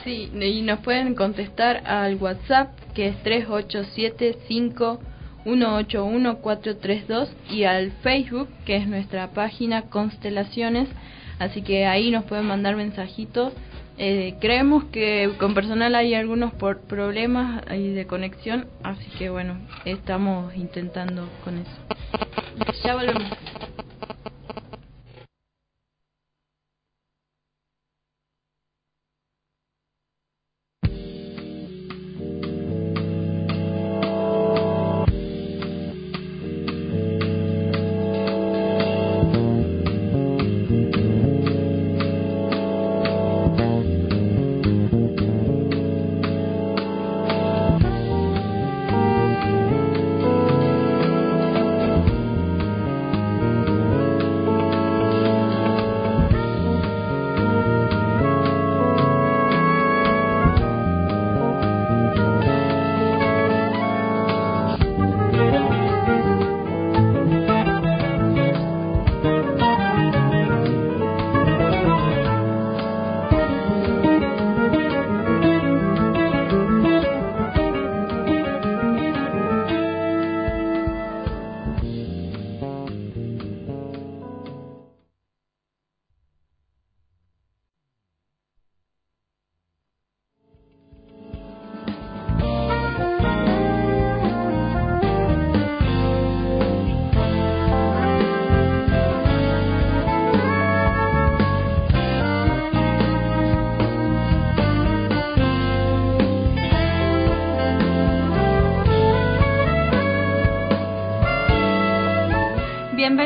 [0.04, 3.16] Sí, y nos pueden contestar al WhatsApp que es
[5.46, 10.88] 387-5181-432 y al Facebook que es nuestra página Constelaciones,
[11.40, 13.54] así que ahí nos pueden mandar mensajitos.
[13.98, 20.56] Eh, creemos que con personal hay algunos por problemas de conexión, así que bueno, estamos
[20.56, 21.70] intentando con eso.
[22.84, 23.30] Ya volvemos.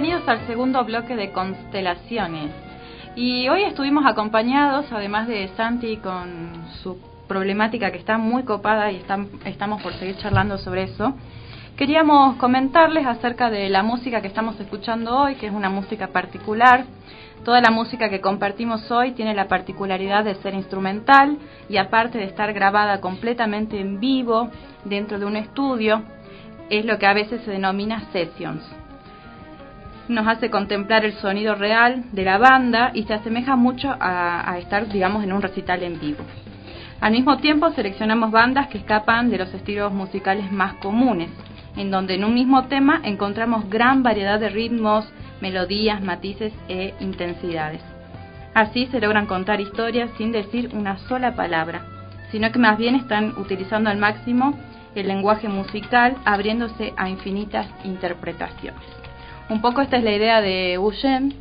[0.06, 2.52] Bienvenidos al segundo bloque de Constelaciones.
[3.16, 9.02] Y hoy estuvimos acompañados, además de Santi, con su problemática que está muy copada y
[9.46, 11.16] estamos por seguir charlando sobre eso.
[11.76, 16.86] Queríamos comentarles acerca de la música que estamos escuchando hoy, que es una música particular.
[17.44, 22.26] Toda la música que compartimos hoy tiene la particularidad de ser instrumental y aparte de
[22.26, 24.52] estar grabada completamente en vivo
[24.84, 26.04] dentro de un estudio,
[26.70, 28.85] es lo que a veces se denomina sessions.
[30.08, 34.88] Nos hace contemplar el sonido real de la banda y se asemeja mucho a, estar,
[34.88, 36.24] digamos, en un recital en vivo.
[37.02, 41.32] Al mismo tiempo seleccionamos bandas que escapan de los estilos musicales más comunes,
[41.76, 47.82] en donde en un mismo tema encontramos gran variedad de ritmos, melodías, matices e intensidades.
[48.54, 51.82] Así se logran contar historias sin decir una sola palabra,
[52.32, 54.58] sino que más bien están utilizando al máximo
[54.94, 59.05] el lenguaje musical, abriéndose a infinitas interpretaciones.
[59.50, 61.36] Un poco esta es la idea de Eugene,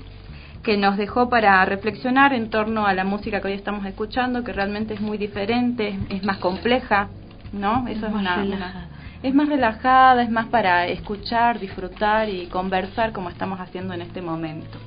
[0.62, 4.52] que nos dejó para reflexionar en torno a la música que hoy estamos escuchando, que
[4.52, 7.08] realmente es muy diferente, es más compleja,
[7.52, 7.86] ¿no?
[7.88, 8.88] Eso es, una,
[9.22, 14.20] es más relajada, es más para escuchar, disfrutar y conversar como estamos haciendo en este
[14.20, 14.78] momento.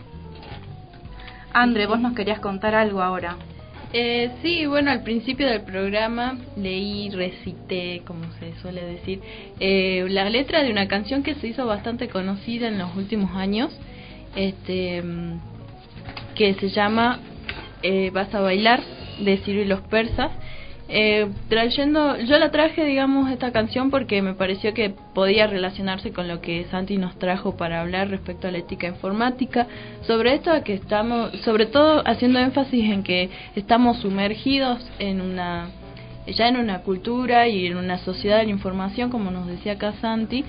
[1.53, 3.35] André, vos nos querías contar algo ahora.
[3.93, 9.21] Eh, sí, bueno, al principio del programa leí, recité, como se suele decir,
[9.59, 13.71] eh, la letra de una canción que se hizo bastante conocida en los últimos años,
[14.35, 15.01] este,
[16.35, 17.19] que se llama
[17.81, 18.81] eh, Vas a bailar,
[19.19, 20.31] de Ciro y los persas.
[20.89, 26.29] Eh, trayendo, yo la traje, digamos, esta canción porque me pareció que podía relacionarse con
[26.29, 29.67] lo que Santi nos trajo para hablar respecto a la ética informática,
[30.03, 35.69] sobre esto que estamos, sobre todo haciendo énfasis en que estamos sumergidos en una
[36.27, 39.93] ya en una cultura y en una sociedad de la información, como nos decía acá
[40.01, 40.43] Santi,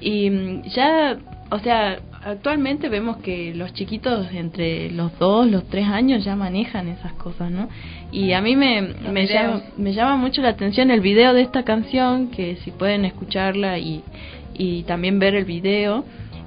[0.00, 1.16] y mm, ya,
[1.50, 6.88] o sea, actualmente vemos que los chiquitos entre los dos, los tres años ya manejan
[6.88, 7.68] esas cosas, ¿no?
[8.10, 11.64] Y a mí me, me, llama, me llama mucho la atención el video de esta
[11.64, 14.02] canción, que si pueden escucharla y,
[14.54, 16.04] y también ver el video,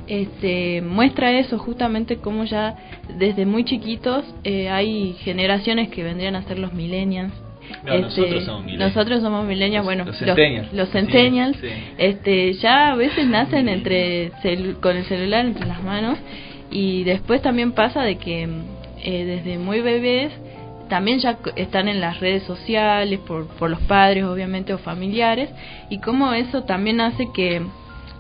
[0.08, 2.76] este, muestra eso, justamente como ya
[3.18, 7.34] desde muy chiquitos eh, hay generaciones que vendrían a ser los millennials,
[7.69, 8.95] este, nosotros somos millennials.
[8.95, 10.21] Nosotros somos millennials, bueno, los,
[10.73, 10.89] los
[11.97, 14.32] este, ya a veces nacen entre
[14.82, 16.17] con el celular entre las manos
[16.71, 18.47] y después también pasa de que
[19.03, 20.32] eh, desde muy bebés
[20.89, 25.49] también ya están en las redes sociales por, por los padres obviamente o familiares
[25.89, 27.62] y como eso también hace que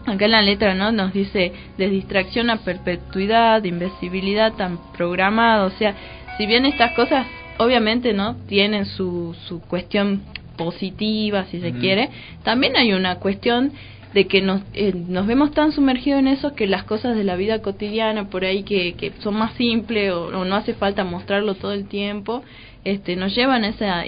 [0.05, 5.65] acá en la letra no nos dice de distracción a perpetuidad de invisibilidad tan programada
[5.65, 5.95] o sea
[6.37, 7.25] si bien estas cosas
[7.59, 10.21] obviamente no tienen su, su cuestión
[10.57, 12.09] positiva si se quiere.
[12.43, 13.71] También hay una cuestión
[14.13, 17.35] de que nos, eh, nos vemos tan sumergidos en eso que las cosas de la
[17.35, 21.73] vida cotidiana por ahí que, que son más simples o, no hace falta mostrarlo todo
[21.73, 22.41] el tiempo
[22.83, 24.05] este nos llevan a esa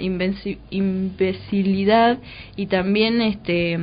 [0.70, 2.18] imbecilidad
[2.56, 3.78] y también este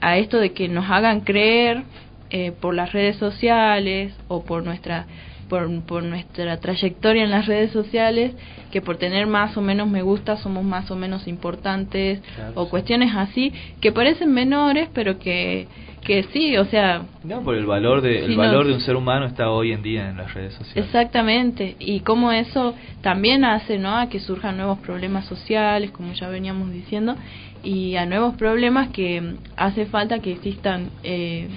[0.00, 1.84] a esto de que nos hagan creer
[2.30, 5.06] eh, por las redes sociales o por nuestra
[5.50, 8.32] por, por nuestra trayectoria en las redes sociales
[8.70, 12.22] que por tener más o menos me gusta somos más o menos importantes
[12.54, 15.66] o cuestiones así que parecen menores pero que
[16.02, 19.26] que sí o sea no por el valor de el valor de un ser humano
[19.26, 20.86] está hoy en día en las redes sociales.
[20.86, 26.28] Exactamente y cómo eso también hace no a que surjan nuevos problemas sociales como ya
[26.28, 27.16] veníamos diciendo
[27.64, 31.48] y a nuevos problemas que hace falta que existan eh,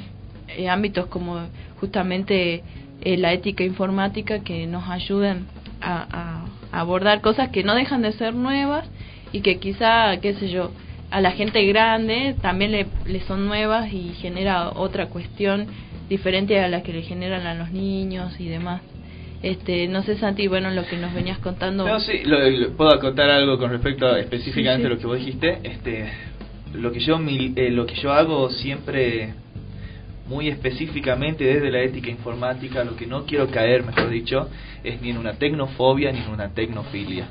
[0.57, 1.47] eh ámbitos como
[1.79, 2.63] justamente
[3.03, 5.45] eh, la ética informática que nos ayuden
[5.81, 8.89] a, abordar cosas que no dejan de ser nuevas
[9.31, 10.71] y que quizá, qué sé yo,
[11.11, 15.67] a la gente grande también le, le son nuevas y genera otra cuestión
[16.09, 18.81] diferente a la que le generan a los niños y demás.
[19.43, 21.85] Este, no sé Santi, bueno, lo que nos venías contando.
[21.85, 22.21] No, sí,
[22.77, 25.59] puedo contar algo con respecto a específicamente lo que vos dijiste.
[25.63, 26.09] Este,
[26.73, 29.33] lo que yo eh, lo que yo hago siempre
[30.33, 34.49] muy específicamente desde la ética informática, lo que no quiero caer, mejor dicho,
[34.83, 37.27] es ni en una tecnofobia ni en una tecnofilia.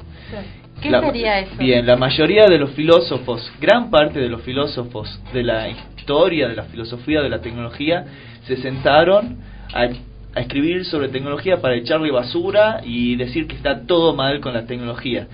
[0.81, 1.57] ¿Qué sería eso?
[1.59, 6.57] Bien, la mayoría de los filósofos, gran parte de los filósofos de la historia, de
[6.57, 8.05] la filosofía de la tecnología,
[8.47, 9.39] se sentaron
[9.75, 9.89] a
[10.35, 14.67] a escribir sobre tecnología para echarle basura y decir que está todo mal con la
[14.67, 15.27] tecnología.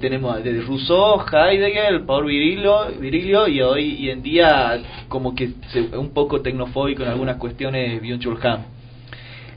[0.00, 5.96] Tenemos desde Rousseau, Heidegger, Paul Virilio, Virilio y hoy y en día como que se,
[5.96, 8.38] un poco tecnofóbico en algunas cuestiones Byung-Chul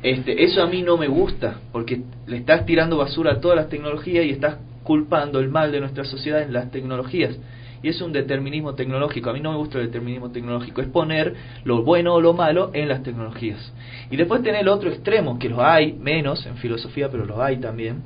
[0.04, 3.70] Este, eso a mí no me gusta, porque le estás tirando basura a todas las
[3.70, 7.38] tecnologías y estás culpando el mal de nuestra sociedad en las tecnologías.
[7.84, 9.32] y es un determinismo tecnológico.
[9.32, 12.70] A mí no me gusta el determinismo tecnológico, es poner lo bueno o lo malo
[12.74, 13.74] en las tecnologías.
[14.12, 17.58] Y después tener el otro extremo, que los hay menos en filosofía, pero los hay
[17.58, 18.04] también,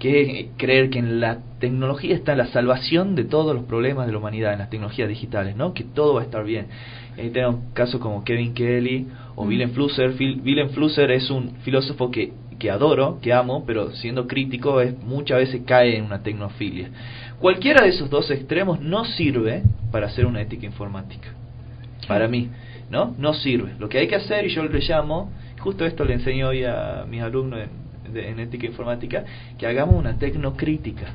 [0.00, 4.18] que creer que en la tecnología está la salvación de todos los problemas de la
[4.18, 5.74] humanidad, en las tecnologías digitales, ¿no?
[5.74, 6.66] que todo va a estar bien.
[7.14, 9.48] Tenemos casos como Kevin Kelly o mm.
[9.48, 10.14] Willem Flusser.
[10.18, 15.38] Willem Flusser es un filósofo que que adoro, que amo, pero siendo crítico es muchas
[15.38, 16.90] veces cae en una tecnofilia.
[17.40, 21.30] Cualquiera de esos dos extremos no sirve para hacer una ética informática.
[22.06, 22.50] Para mí,
[22.90, 23.16] ¿no?
[23.18, 23.72] No sirve.
[23.78, 27.06] Lo que hay que hacer, y yo le llamo, justo esto le enseño hoy a
[27.08, 27.79] mis alumnos en,
[28.14, 29.24] en ética informática,
[29.58, 31.14] que hagamos una tecnocrítica.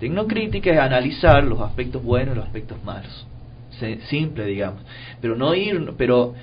[0.00, 3.26] Tecnocrítica es analizar los aspectos buenos y los aspectos malos.
[4.08, 4.82] Simple, digamos.
[5.20, 6.34] Pero no ir, pero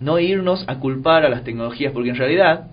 [0.00, 2.66] no irnos a culpar a las tecnologías, porque en realidad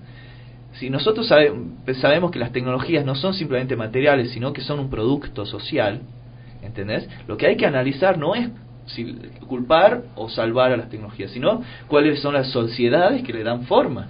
[0.74, 5.46] si nosotros sabemos que las tecnologías no son simplemente materiales, sino que son un producto
[5.46, 6.02] social,
[6.64, 7.08] ¿entendés?
[7.28, 8.50] Lo que hay que analizar no es
[8.88, 9.14] si
[9.48, 14.08] culpar o salvar a las tecnologías, sino cuáles son las sociedades que le dan forma,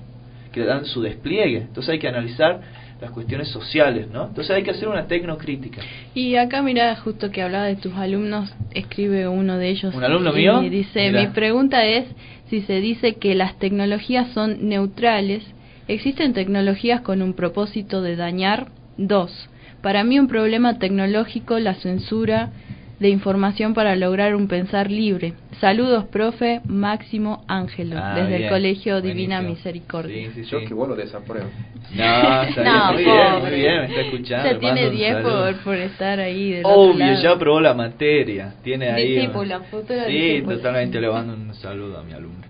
[0.53, 1.57] que dan su despliegue.
[1.57, 2.61] Entonces hay que analizar
[3.01, 4.27] las cuestiones sociales, ¿no?
[4.27, 5.81] Entonces hay que hacer una tecnocrítica.
[6.13, 9.93] Y acá mira, justo que hablaba de tus alumnos, escribe uno de ellos.
[9.93, 10.63] ¿Un alumno mío?
[10.63, 12.05] Y dice, mi pregunta es
[12.49, 15.43] si se dice que las tecnologías son neutrales,
[15.87, 18.67] ¿Existen tecnologías con un propósito de dañar?
[18.97, 19.49] 2.
[19.81, 22.51] Para mí un problema tecnológico la censura
[22.99, 25.33] de información para lograr un pensar libre.
[25.63, 30.29] Saludos, profe Máximo Ángelo, ah, desde el Colegio Divina Misericordia.
[30.33, 31.47] Sí, sí, Yo que vos lo desapruebo.
[31.95, 34.49] No, está no, muy bien, muy bien, me está escuchando.
[34.49, 36.51] Se tiene 10 por, por, estar ahí.
[36.51, 38.55] Del Obvio, ya aprobó la materia.
[38.61, 39.13] Tiene ahí.
[39.13, 42.45] Discípula, futura Sí, totalmente le mando un saludo a mi alumno.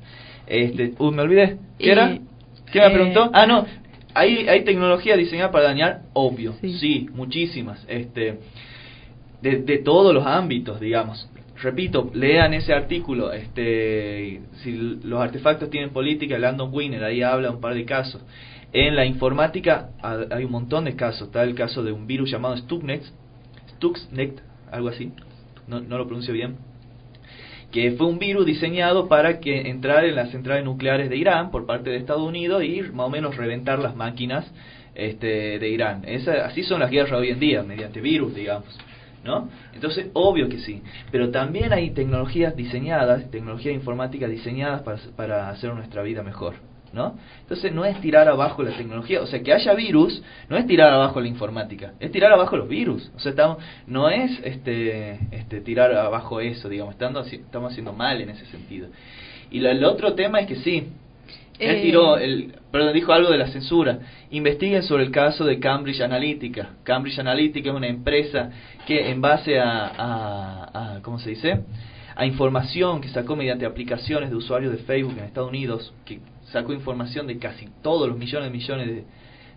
[0.47, 1.57] Este, uh, me olvidé.
[1.77, 2.17] ¿Qué era?
[2.71, 3.29] ¿Qué me preguntó?
[3.31, 3.67] Ah, no.
[4.15, 6.01] ¿Hay, ¿Hay tecnología diseñada para dañar?
[6.13, 6.55] Obvio.
[6.63, 7.85] Sí, muchísimas.
[7.87, 8.39] Este,
[9.43, 11.29] de, de todos los ámbitos, digamos
[11.61, 14.71] repito, lean ese artículo, este, si
[15.03, 18.21] los artefactos tienen política, Landon Winner ahí habla un par de casos.
[18.71, 22.57] En la informática hay un montón de casos, está el caso de un virus llamado
[22.57, 23.03] Stuxnet,
[23.75, 25.11] Stuxnet, algo así,
[25.67, 26.57] no, no lo pronuncio bien,
[27.71, 31.65] que fue un virus diseñado para que entrar en las centrales nucleares de Irán por
[31.65, 34.45] parte de Estados Unidos y más o menos reventar las máquinas
[34.95, 36.03] este, de Irán.
[36.05, 38.77] Esa, así son las guerras hoy en día, mediante virus, digamos.
[39.23, 39.47] ¿No?
[39.73, 45.73] Entonces, obvio que sí, pero también hay tecnologías diseñadas, tecnología informática diseñadas para, para hacer
[45.73, 46.55] nuestra vida mejor.
[46.93, 47.17] ¿no?
[47.41, 50.93] Entonces no es tirar abajo la tecnología, o sea, que haya virus no es tirar
[50.93, 53.57] abajo la informática, es tirar abajo los virus, o sea, estamos,
[53.87, 58.89] no es este, este tirar abajo eso, digamos, estamos, estamos haciendo mal en ese sentido.
[59.49, 60.89] Y el otro tema es que sí,
[61.59, 63.99] él eh, tiró, el, perdón, dijo algo de la censura.
[64.31, 66.71] Investiguen sobre el caso de Cambridge Analytica.
[66.83, 68.49] Cambridge Analytica es una empresa
[68.87, 71.61] que en base a, a, a ¿cómo se dice?
[72.15, 76.19] a información que sacó mediante aplicaciones de usuarios de Facebook en Estados Unidos, que
[76.51, 79.05] sacó información de casi todos los millones de millones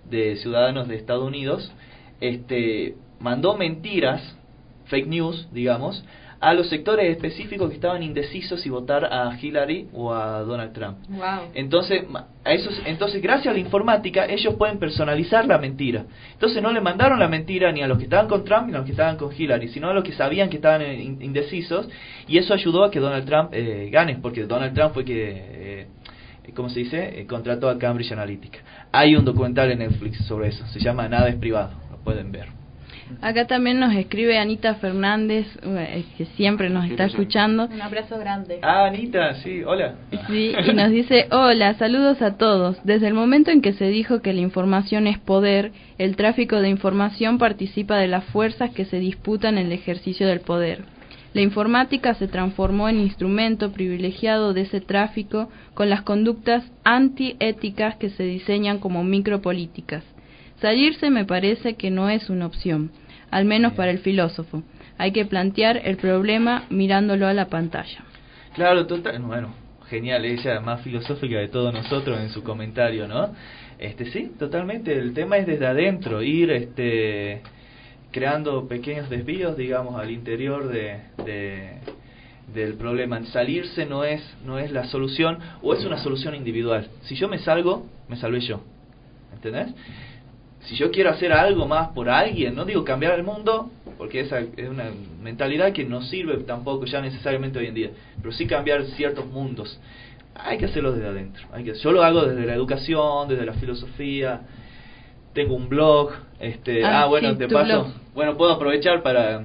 [0.04, 1.72] de, ciudadanos de Estados Unidos,
[2.20, 4.35] este, mandó mentiras,
[4.86, 6.04] fake news, digamos,
[6.40, 10.98] a los sectores específicos que estaban indecisos si votar a Hillary o a Donald Trump.
[11.54, 12.04] Entonces,
[12.44, 16.04] a esos, entonces, gracias a la informática, ellos pueden personalizar la mentira.
[16.32, 18.78] Entonces, no le mandaron la mentira ni a los que estaban con Trump ni a
[18.78, 21.88] los que estaban con Hillary, sino a los que sabían que estaban indecisos,
[22.28, 25.86] y eso ayudó a que Donald Trump eh, gane, porque Donald Trump fue que eh,
[26.54, 27.20] ¿cómo se dice?
[27.20, 28.58] Eh, contrató a Cambridge Analytica.
[28.92, 32.65] Hay un documental en Netflix sobre eso, se llama Nada es privado, lo pueden ver.
[33.20, 35.46] Acá también nos escribe Anita Fernández,
[36.16, 37.66] que siempre nos está escuchando.
[37.66, 38.58] Un abrazo grande.
[38.62, 39.94] Ah, Anita, sí, hola.
[40.26, 42.78] Sí, y nos dice, hola, saludos a todos.
[42.84, 46.68] Desde el momento en que se dijo que la información es poder, el tráfico de
[46.68, 50.84] información participa de las fuerzas que se disputan en el ejercicio del poder.
[51.32, 58.08] La informática se transformó en instrumento privilegiado de ese tráfico con las conductas antiéticas que
[58.08, 60.02] se diseñan como micropolíticas.
[60.60, 62.90] Salirse me parece que no es una opción,
[63.30, 64.62] al menos para el filósofo.
[64.98, 68.04] Hay que plantear el problema mirándolo a la pantalla.
[68.54, 69.54] Claro, total, bueno,
[69.88, 73.34] genial, ella más filosófica de todos nosotros en su comentario, ¿no?
[73.78, 77.42] Este sí, totalmente, el tema es desde adentro, ir este
[78.10, 81.80] creando pequeños desvíos, digamos, al interior de,
[82.54, 83.22] del problema.
[83.26, 86.88] Salirse no es, no es la solución o es una solución individual.
[87.02, 88.62] Si yo me salgo, me salvé yo.
[89.34, 89.68] ¿Entendés?
[90.66, 94.40] Si yo quiero hacer algo más por alguien, no digo cambiar el mundo, porque esa
[94.40, 94.90] es una
[95.22, 97.90] mentalidad que no sirve tampoco ya necesariamente hoy en día,
[98.20, 99.80] pero sí cambiar ciertos mundos.
[100.34, 101.46] Hay que hacerlo desde adentro.
[101.52, 104.40] Hay que, yo lo hago desde la educación, desde la filosofía,
[105.34, 106.10] tengo un blog,
[106.40, 109.44] este, ah, ah bueno, te paso, bueno, puedo aprovechar para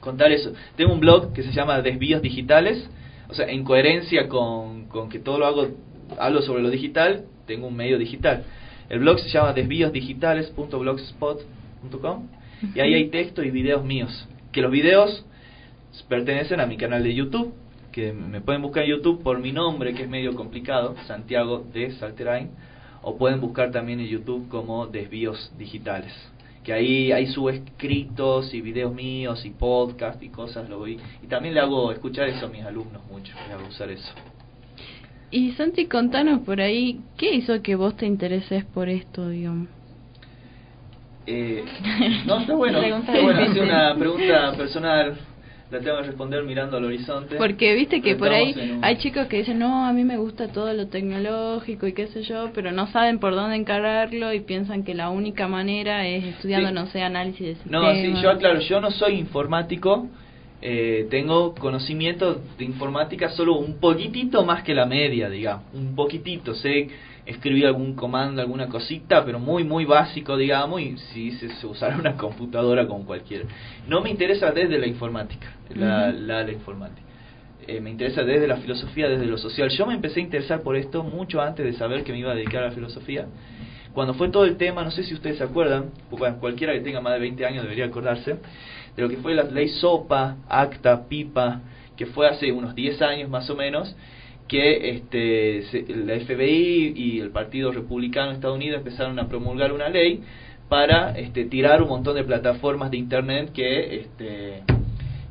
[0.00, 0.52] contar eso.
[0.76, 2.88] Tengo un blog que se llama Desvíos Digitales,
[3.30, 5.68] o sea, en coherencia con, con que todo lo hago,
[6.18, 8.44] hablo sobre lo digital, tengo un medio digital.
[8.88, 12.28] El blog se llama desvíosdigitales.blogspot.com
[12.74, 14.26] y ahí hay texto y videos míos.
[14.50, 15.26] Que los videos
[16.08, 17.52] pertenecen a mi canal de YouTube,
[17.92, 21.92] que me pueden buscar en YouTube por mi nombre, que es medio complicado, Santiago de
[21.92, 22.50] Salterain,
[23.02, 26.12] o pueden buscar también en YouTube como Desvíos Digitales.
[26.64, 30.98] Que ahí, hay subo escritos y videos míos y podcast y cosas, lo voy.
[31.22, 34.12] Y también le hago escuchar eso a mis alumnos mucho, les hago usar eso.
[35.30, 39.68] Y Santi, contanos por ahí, ¿qué hizo que vos te intereses por esto, digamos?
[41.26, 41.64] Eh,
[42.26, 42.80] no, está bueno.
[42.82, 45.18] Está bueno, hacer una pregunta personal
[45.70, 47.36] la tengo que responder mirando al horizonte.
[47.36, 50.72] Porque viste que por ahí hay chicos que dicen, no, a mí me gusta todo
[50.72, 54.94] lo tecnológico y qué sé yo, pero no saben por dónde encararlo y piensan que
[54.94, 57.82] la única manera es estudiando, no sé, análisis de sistemas.
[57.82, 60.08] No, sí, yo claro, yo no soy informático,
[60.60, 66.54] eh, tengo conocimiento de informática solo un poquitito más que la media, digamos, un poquitito,
[66.54, 66.88] sé
[67.26, 72.16] escribir algún comando, alguna cosita, pero muy, muy básico, digamos, y si se, usará una
[72.16, 73.44] computadora como cualquiera.
[73.86, 77.06] No me interesa desde la informática, la, la, informática.
[77.66, 79.68] Eh, me interesa desde la filosofía, desde lo social.
[79.68, 82.34] Yo me empecé a interesar por esto mucho antes de saber que me iba a
[82.34, 83.26] dedicar a la filosofía.
[83.92, 85.90] Cuando fue todo el tema, no sé si ustedes se acuerdan,
[86.40, 88.36] cualquiera que tenga más de 20 años debería acordarse,
[88.98, 91.60] de lo que fue la ley SOPA, ACTA, PIPA,
[91.96, 93.94] que fue hace unos 10 años más o menos,
[94.48, 95.62] que este,
[96.04, 100.24] la FBI y el Partido Republicano de Estados Unidos empezaron a promulgar una ley
[100.68, 104.64] para este, tirar un montón de plataformas de Internet que, este,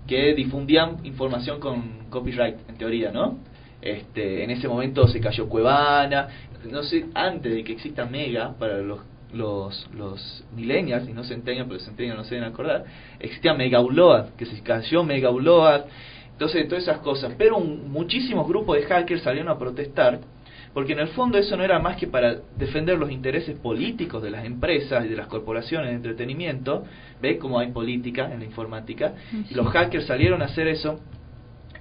[0.07, 3.39] que difundían información con copyright, en teoría, ¿no?
[3.81, 6.29] Este, en ese momento se cayó Cuevana,
[6.71, 9.01] no sé, antes de que exista Mega para los
[9.33, 12.85] los, los millennials y no centennials, pero centennials no se deben acordar,
[13.19, 15.85] existía Mega Upload, que se cayó Mega Upload,
[16.37, 17.33] entonces, todas esas cosas.
[17.35, 20.19] Pero muchísimos grupos de hackers salieron a protestar,
[20.71, 24.29] porque en el fondo eso no era más que para defender los intereses políticos de
[24.29, 26.83] las empresas y de las corporaciones de entretenimiento.
[27.19, 29.15] ¿Ve cómo hay política en la informática?
[29.49, 30.99] Y los hackers salieron a hacer eso.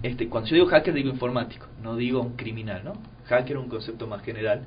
[0.03, 2.94] Este, cuando yo digo hacker digo informático, no digo un criminal, ¿no?
[3.26, 4.62] Hacker es un concepto más general.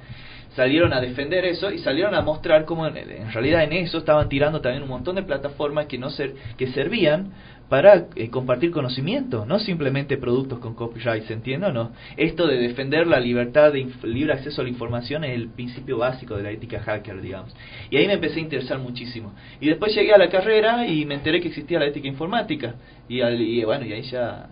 [0.55, 4.61] Salieron a defender eso y salieron a mostrar cómo en, realidad en eso estaban tirando
[4.61, 7.31] también un montón de plataformas que no ser, que servían
[7.69, 11.91] para eh, compartir conocimiento, no simplemente productos con copyright, ¿se entiende o no?
[12.17, 16.35] Esto de defender la libertad de libre acceso a la información es el principio básico
[16.35, 17.55] de la ética hacker, digamos.
[17.91, 19.33] Y ahí me empecé a interesar muchísimo.
[19.61, 22.73] Y después llegué a la carrera y me enteré que existía la ética informática.
[23.07, 24.47] Y, y bueno, y ahí ya...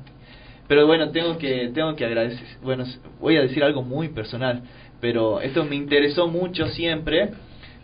[0.67, 2.83] Pero bueno, tengo que, tengo que agradecer, bueno,
[3.21, 4.63] voy a decir algo muy personal,
[4.99, 7.31] pero esto me interesó mucho siempre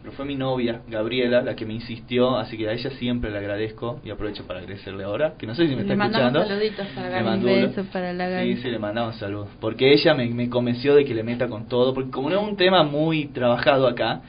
[0.03, 3.37] pero fue mi novia, Gabriela, la que me insistió, así que a ella siempre le
[3.37, 6.45] agradezco y aprovecho para agradecerle ahora, que no sé si me está escuchando.
[6.45, 10.49] saluditos para un beso para la Sí, sí, le mandamos saludos, porque ella me, me
[10.49, 13.87] convenció de que le meta con todo, porque como no es un tema muy trabajado
[13.87, 14.19] acá,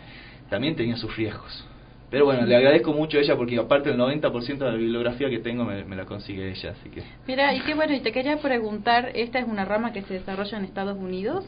[0.48, 1.66] también tenía sus riesgos.
[2.08, 5.40] Pero bueno, le agradezco mucho a ella porque aparte del 90% de la bibliografía que
[5.40, 7.02] tengo me, la consigue ella, así que...
[7.26, 10.58] Mira, y qué bueno, y te quería preguntar, ¿esta es una rama que se desarrolla
[10.58, 11.44] en Estados Unidos?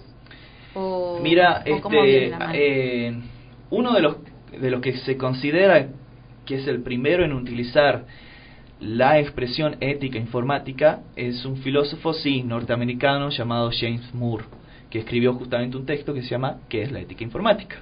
[0.78, 3.14] O, Mira, este, eh,
[3.70, 4.16] uno de los,
[4.60, 5.88] de los que se considera
[6.44, 8.04] que es el primero en utilizar
[8.78, 14.44] la expresión ética informática es un filósofo, sí, norteamericano llamado James Moore,
[14.90, 17.76] que escribió justamente un texto que se llama ¿Qué es la ética informática?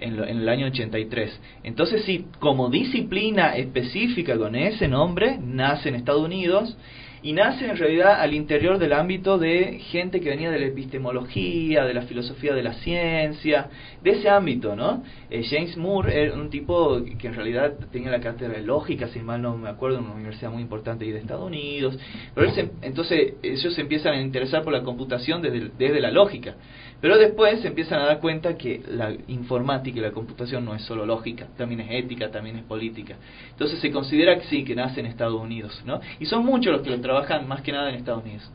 [0.00, 1.40] En, en, el año 83.
[1.62, 6.76] Entonces, sí, como disciplina específica con ese nombre, nace en Estados Unidos
[7.24, 11.86] y nace en realidad al interior del ámbito de gente que venía de la epistemología,
[11.86, 13.70] de la filosofía de la ciencia,
[14.02, 15.02] de ese ámbito, ¿no?
[15.30, 19.20] Eh, James Moore era un tipo que en realidad tenía la cátedra de lógica, si
[19.20, 21.98] mal no me acuerdo, en una universidad muy importante ahí de Estados Unidos,
[22.34, 22.52] pero
[22.82, 26.56] entonces ellos se empiezan a interesar por la computación desde, desde la lógica.
[27.00, 30.82] Pero después se empiezan a dar cuenta que la informática y la computación no es
[30.82, 33.16] solo lógica, también es ética, también es política.
[33.50, 36.00] Entonces se considera que sí, que nace en Estados Unidos, ¿no?
[36.18, 37.13] Y son muchos los que lo trabajan
[37.46, 38.50] más que nada en Estados Unidos.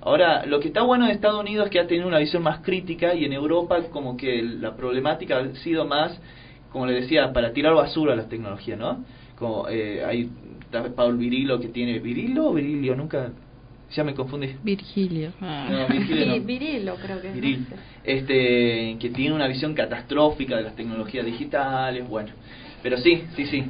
[0.00, 2.60] Ahora, lo que está bueno de Estados Unidos es que ha tenido una visión más
[2.60, 6.20] crítica y en Europa como que la problemática ha sido más,
[6.72, 9.04] como le decía, para tirar basura a las tecnologías, ¿no?
[9.38, 10.28] Como eh, hay
[10.96, 13.30] Paul Virilo que tiene Virilo o Virilio, nunca
[13.94, 14.56] ya me confundí.
[14.62, 15.32] Virgilio.
[15.40, 15.86] Ah.
[16.44, 17.66] Virilo creo que Viril.
[18.02, 22.30] Este, que tiene una visión catastrófica de las tecnologías digitales, bueno.
[22.82, 23.64] Pero sí, sí, sí.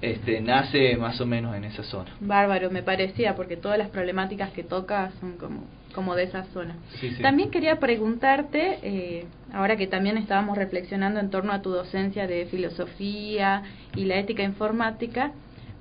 [0.00, 2.10] Este, nace más o menos en esa zona.
[2.20, 6.76] Bárbaro, me parecía, porque todas las problemáticas que toca son como, como de esa zona.
[7.20, 12.46] También quería preguntarte, eh, ahora que también estábamos reflexionando en torno a tu docencia de
[12.46, 13.64] filosofía
[13.96, 15.32] y la ética informática,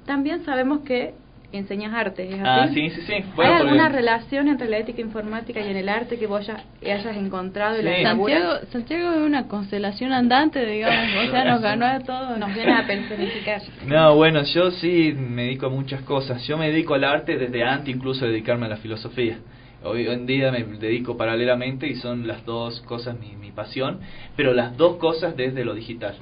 [0.05, 1.13] también sabemos que
[1.57, 3.13] enseñas arte, ¿es Ah, sí, sí, sí.
[3.13, 6.63] ¿Hay alguna porque- relación entre la ética informática y en el arte que vos ya
[6.83, 8.03] hayas encontrado y la Sí.
[8.03, 12.37] Santiago, Santiago es una constelación andante, digamos, o sea, nos ganó a todos.
[12.37, 13.61] Nos viene a personificar.
[13.87, 16.45] No, bueno, yo sí me dedico a muchas cosas.
[16.47, 19.37] Yo me dedico al arte desde antes incluso de dedicarme a la filosofía.
[19.83, 23.99] Hoy en día me dedico paralelamente y son las dos cosas mi, mi pasión,
[24.35, 26.15] pero las dos cosas desde lo digital.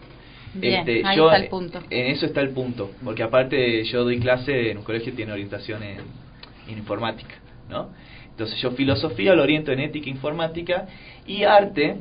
[0.55, 1.79] Bien, ahí yo- está el punto.
[1.89, 5.31] En eso está el punto, porque aparte yo doy clase en un colegio que tiene
[5.31, 5.97] orientación en,
[6.67, 7.35] en informática,
[7.69, 7.89] ¿no?
[8.29, 10.87] Entonces yo filosofía lo oriento en ética informática
[11.25, 11.97] y arte,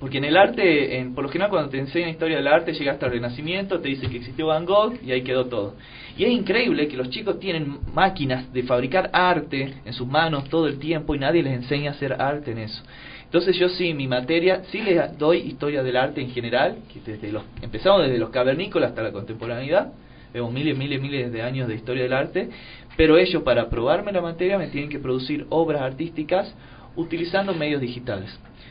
[0.00, 2.92] porque en el arte, en, por lo general cuando te enseñan historia del arte, llega
[2.92, 5.74] hasta el Renacimiento, te dicen que existió Van Gogh y ahí quedó todo.
[6.16, 10.66] Y es increíble que los chicos tienen máquinas de fabricar arte en sus manos todo
[10.68, 12.82] el tiempo y nadie les enseña a hacer arte en eso.
[13.28, 17.30] Entonces yo sí, mi materia, sí les doy historia del arte en general, que desde
[17.30, 19.92] los, empezamos desde los cavernícolas hasta la contemporaneidad,
[20.32, 22.48] vemos miles, miles, miles de años de historia del arte,
[22.96, 26.54] pero ellos para aprobarme la materia me tienen que producir obras artísticas
[26.96, 28.30] utilizando medios digitales,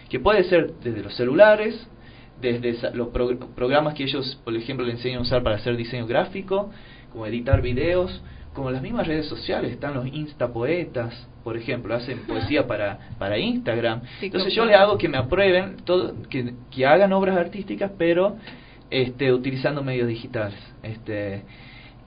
[0.10, 1.88] que puede ser desde los celulares,
[2.41, 6.08] desde los prog- programas que ellos, por ejemplo, le enseñan a usar para hacer diseño
[6.08, 6.72] gráfico,
[7.12, 12.68] como editar videos, como las mismas redes sociales, están los instapoetas, por ejemplo, hacen poesía
[12.68, 14.02] para, para Instagram.
[14.22, 18.36] Entonces yo le hago que me aprueben, todo, que, que hagan obras artísticas, pero
[18.89, 20.60] este, utilizando medios digitales.
[20.84, 21.43] Este,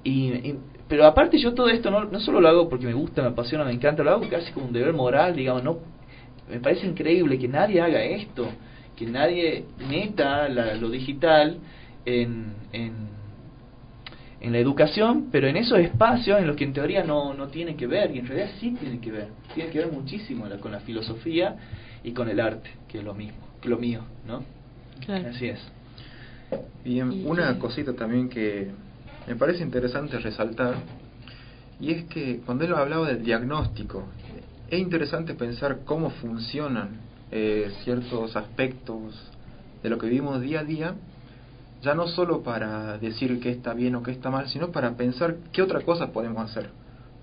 [0.05, 3.23] y, y- pero aparte yo todo esto no, no solo lo hago porque me gusta,
[3.23, 5.79] me apasiona, me encanta, lo hago casi como un deber moral, digamos, no
[6.51, 8.47] me parece increíble que nadie haga esto,
[8.95, 11.57] que nadie meta la- lo digital
[12.05, 12.93] en, en,
[14.41, 17.77] en la educación, pero en esos espacios en los que en teoría no, no tiene
[17.77, 20.73] que ver, y en realidad sí tiene que ver, tiene que ver muchísimo la- con
[20.73, 21.57] la filosofía
[22.03, 24.45] y con el arte, que es lo mismo, que lo mío, ¿no?
[25.05, 25.29] Claro.
[25.29, 25.61] Así es.
[26.85, 28.71] Bien, Y- una y- cosita también que
[29.29, 30.77] me parece interesante resaltar,
[31.79, 34.09] y es que cuando él hablaba del diagnóstico,
[34.69, 37.01] es interesante pensar cómo funcionan
[37.33, 39.15] eh, ciertos aspectos
[39.83, 40.95] de lo que vivimos día a día,
[41.83, 45.37] ya no solo para decir qué está bien o qué está mal, sino para pensar
[45.53, 46.71] qué otra cosa podemos hacer.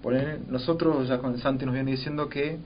[0.02, 2.58] Por ejemplo, nosotros ya con Santi nos viene diciendo que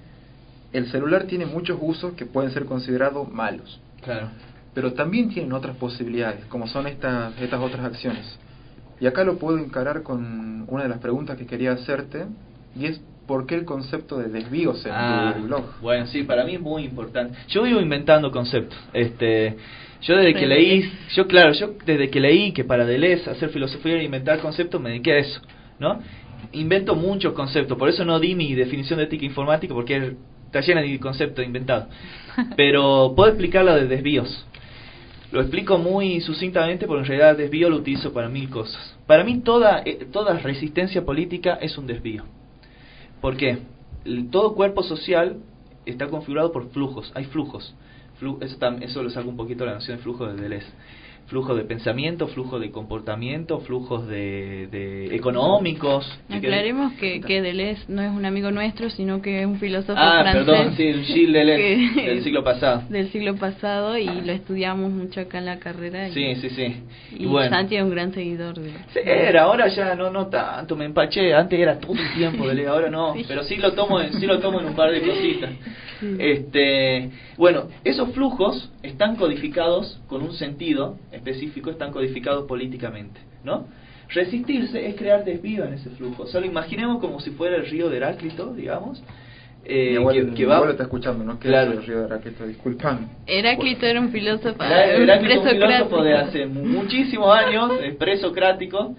[0.74, 4.30] el celular tiene muchos usos que pueden ser considerados malos Claro.
[4.74, 8.39] pero también tienen otras posibilidades, como son estas, estas otras acciones.
[9.02, 12.26] Y acá lo puedo encarar con una de las preguntas que quería hacerte,
[12.76, 15.64] y es ¿por qué el concepto de desvíos en Ah, tu blog?
[15.82, 17.38] Bueno, sí, para mí es muy importante.
[17.50, 18.78] Yo vivo inventando conceptos.
[18.94, 19.58] Este,
[20.02, 23.93] yo desde que leí, yo claro, yo desde que leí que para Deleuze hacer filosofía
[23.93, 25.41] era inventar conceptos, me dediqué a eso,
[25.80, 25.99] ¿no?
[26.54, 30.82] Invento muchos conceptos, por eso no di mi definición de ética informática porque está llena
[30.82, 31.88] de conceptos inventados.
[32.58, 34.45] Pero puedo explicarlo de desvíos.
[35.32, 38.97] Lo explico muy sucintamente porque en realidad el desvío lo utilizo para mil cosas.
[39.08, 42.26] Para mí toda, eh, toda resistencia política es un desvío.
[43.22, 43.60] ¿Por qué?
[44.04, 45.38] El- todo cuerpo social
[45.86, 47.74] está configurado por flujos, hay flujos.
[48.41, 50.67] Eso, eso lo saco un poquito la noción de flujo de Deleuze.
[51.32, 56.06] Flujo de pensamiento, flujo de comportamiento, flujos de, de económicos.
[56.30, 60.24] Aclaremos que, que Deleuze no es un amigo nuestro, sino que es un filósofo Ah,
[60.24, 62.84] francés perdón, sí, Gilles Deleuze, que- del siglo pasado.
[62.90, 66.10] del siglo pasado y lo estudiamos mucho acá en la carrera.
[66.10, 66.76] y- Sí, sí, sí.
[67.18, 67.50] Y, Y bueno.
[67.50, 71.34] Santi es un gran seguidor de Sí, era, ahora ya no no tanto, me empaché,
[71.34, 73.24] antes era todo el tiempo de leer, ahora no, Sí.
[73.26, 75.50] pero sí lo tomo en, sí lo tomo en un par de cositas.
[76.02, 76.16] Sí.
[76.20, 83.67] Este, bueno, esos flujos están codificados con un sentido específico, están codificados políticamente, ¿no?
[84.09, 86.28] Resistirse es crear desvío en ese flujo.
[86.28, 89.01] Solo imaginemos como si fuera el río de Heráclito, digamos,
[89.63, 91.39] eh, mi abuelo, que, que mi va abuelo está escuchando, ¿no?
[91.39, 91.72] Claro.
[91.74, 93.07] el río de Araqueto, disculpame.
[93.28, 98.95] Heráclito era un filósofo, Heráclito es un filósofo de hace mu- muchísimos años, presocrático,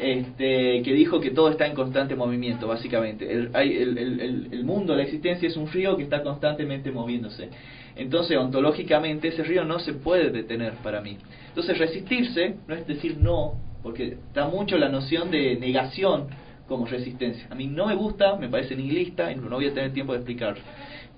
[0.00, 3.30] este, que dijo que todo está en constante movimiento, básicamente.
[3.30, 6.90] El, hay- el, el- el- el mundo, la existencia es un río que está constantemente
[6.92, 7.48] moviéndose.
[7.96, 11.16] Entonces, ontológicamente, ese río no se puede detener para mí.
[11.48, 16.28] Entonces, resistirse no es decir no, porque da mucho la noción de negación
[16.68, 17.46] como resistencia.
[17.50, 20.18] A mí no me gusta, me parece nihilista, y no voy a tener tiempo de
[20.18, 20.60] explicarlo.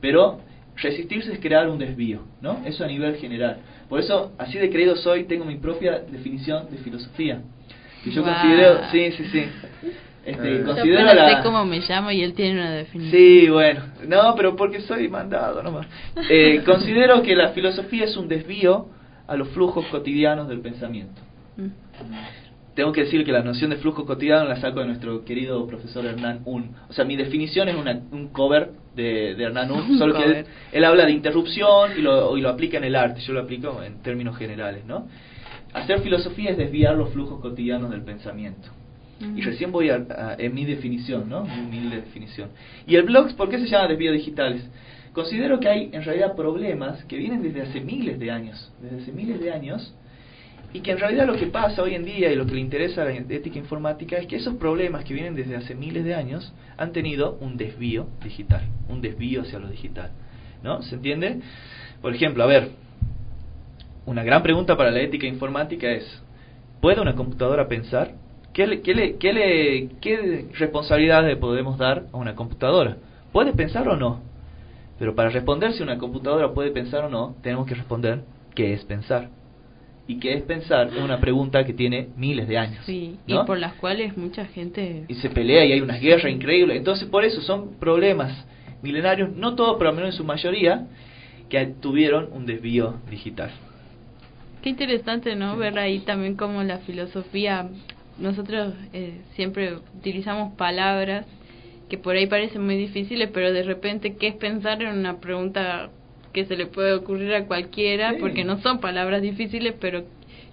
[0.00, 0.40] Pero
[0.76, 2.62] resistirse es crear un desvío, ¿no?
[2.64, 3.58] Eso a nivel general.
[3.88, 7.40] Por eso, así de creído soy, tengo mi propia definición de filosofía.
[8.04, 9.44] Que yo considero, sí, sí, sí.
[10.28, 10.58] Este, Eh.
[10.58, 11.36] Yo considero la...
[11.36, 13.20] sé cómo me llamo y él tiene una definición.
[13.20, 15.86] Sí, bueno, no, pero porque soy mandado nomás.
[16.30, 18.88] Eh, considero que la filosofía es un desvío
[19.26, 21.20] a los flujos cotidianos del pensamiento.
[21.56, 21.68] Mm.
[22.74, 26.06] Tengo que decir que la noción de flujo cotidiano la saco de nuestro querido profesor
[26.06, 26.76] Hernán Un.
[26.88, 30.46] O sea, mi definición es una- un cover de, de Hernán Un, solo que él,
[30.72, 33.20] él habla de interrupción y lo, y lo aplica en el arte.
[33.20, 35.08] Yo lo aplico en términos generales, ¿no?
[35.74, 38.68] Hacer filosofía es desviar los flujos cotidianos del pensamiento.
[39.20, 41.44] Y recién voy a, en mi definición, ¿no?
[41.44, 42.50] Mi humilde definición.
[42.86, 44.62] Y el blog, ¿por qué se llama desvíos digitales?
[45.12, 49.12] Considero que hay en realidad problemas que vienen desde hace miles de años, desde hace
[49.12, 49.92] miles de años,
[50.72, 53.02] y que en realidad lo que pasa hoy en día y lo que le interesa
[53.02, 56.52] a la ética informática es que esos problemas que vienen desde hace miles de años
[56.76, 60.10] han tenido un desvío digital, un desvío hacia lo digital.
[60.62, 60.82] ¿No?
[60.82, 61.40] ¿Se entiende?
[62.02, 62.70] Por ejemplo, a ver,
[64.06, 66.22] una gran pregunta para la ética informática es,
[66.80, 68.14] ¿puede una computadora pensar?
[68.58, 72.96] ¿Qué, le, qué, le, qué, le, ¿Qué responsabilidades le podemos dar a una computadora?
[73.30, 74.20] ¿Puede pensar o no?
[74.98, 78.22] Pero para responder si una computadora puede pensar o no, tenemos que responder
[78.56, 79.28] qué es pensar
[80.08, 82.84] y qué es pensar es una pregunta que tiene miles de años.
[82.84, 85.04] Sí, y por las cuales mucha gente...
[85.06, 86.78] Y se pelea y hay unas guerras increíbles.
[86.78, 88.44] Entonces, por eso son problemas
[88.82, 90.88] milenarios, no todos, pero al menos en su mayoría,
[91.48, 93.52] que tuvieron un desvío digital.
[94.62, 95.56] Qué interesante, ¿no?
[95.56, 97.68] Ver ahí también como la filosofía,
[98.18, 101.26] nosotros eh, siempre utilizamos palabras
[101.88, 105.90] que por ahí parecen muy difíciles, pero de repente, ¿qué es pensar en una pregunta
[106.32, 110.04] que se le puede ocurrir a cualquiera, porque no son palabras difíciles, pero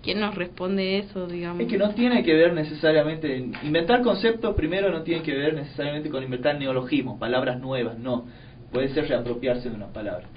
[0.01, 1.61] ¿quién nos responde eso, digamos?
[1.61, 6.09] Es que no tiene que ver necesariamente, inventar conceptos primero no tiene que ver necesariamente
[6.09, 8.25] con inventar neologismos, palabras nuevas, no,
[8.71, 10.27] puede ser reapropiarse de una palabra.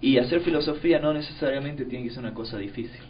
[0.00, 3.00] Y hacer filosofía no necesariamente tiene que ser una cosa difícil.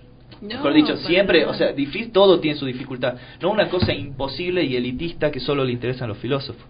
[0.43, 3.15] Mejor dicho, siempre, o sea, difícil, todo tiene su dificultad.
[3.41, 6.65] No una cosa imposible y elitista que solo le interesan los filósofos.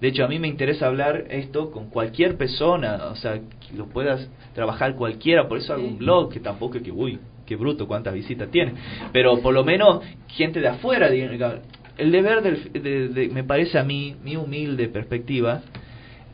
[0.00, 3.86] De hecho, a mí me interesa hablar esto con cualquier persona, o sea, que lo
[3.86, 7.88] puedas trabajar cualquiera, por eso hago un blog, que tampoco es que, uy, qué bruto,
[7.88, 8.74] cuántas visitas tiene,
[9.12, 14.16] pero por lo menos gente de afuera, el deber del, de, me parece a mí,
[14.22, 15.62] mi humilde perspectiva,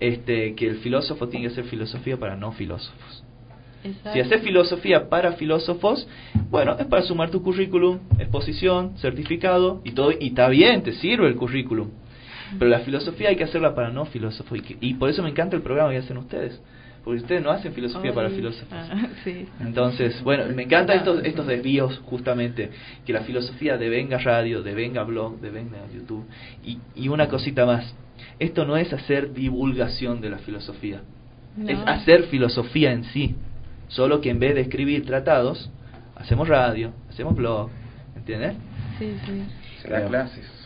[0.01, 3.22] este, que el filósofo tiene que hacer filosofía para no filósofos.
[4.13, 6.07] Si haces filosofía para filósofos,
[6.51, 11.27] bueno, es para sumar tu currículum, exposición, certificado y todo, y está bien, te sirve
[11.27, 11.91] el currículum.
[12.59, 14.59] Pero la filosofía hay que hacerla para no filósofos.
[14.81, 16.61] Y, por eso me encanta el programa que hacen ustedes.
[17.03, 18.69] Porque ustedes no hacen filosofía para filósofos.
[18.71, 19.09] Ah,
[19.61, 22.71] Entonces, bueno, me encantan estos, estos desvíos justamente.
[23.05, 26.25] Que la filosofía devenga radio, devenga blog, devenga YouTube.
[26.65, 27.93] Y, y una cosita más.
[28.39, 31.03] Esto no es hacer divulgación de la filosofía.
[31.67, 33.35] Es hacer filosofía en sí.
[33.89, 35.71] Solo que en vez de escribir tratados,
[36.17, 37.71] hacemos radio, hacemos blog.
[38.17, 38.55] ¿Entiendes?
[38.99, 39.45] Sí, sí.
[39.83, 40.63] Será clases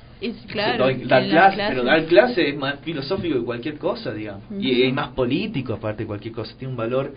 [0.48, 4.44] claro, dar clase, pero dar clase es más filosófico que cualquier cosa, digamos.
[4.58, 6.54] Y es más político, aparte de cualquier cosa.
[6.56, 7.14] Tiene un valor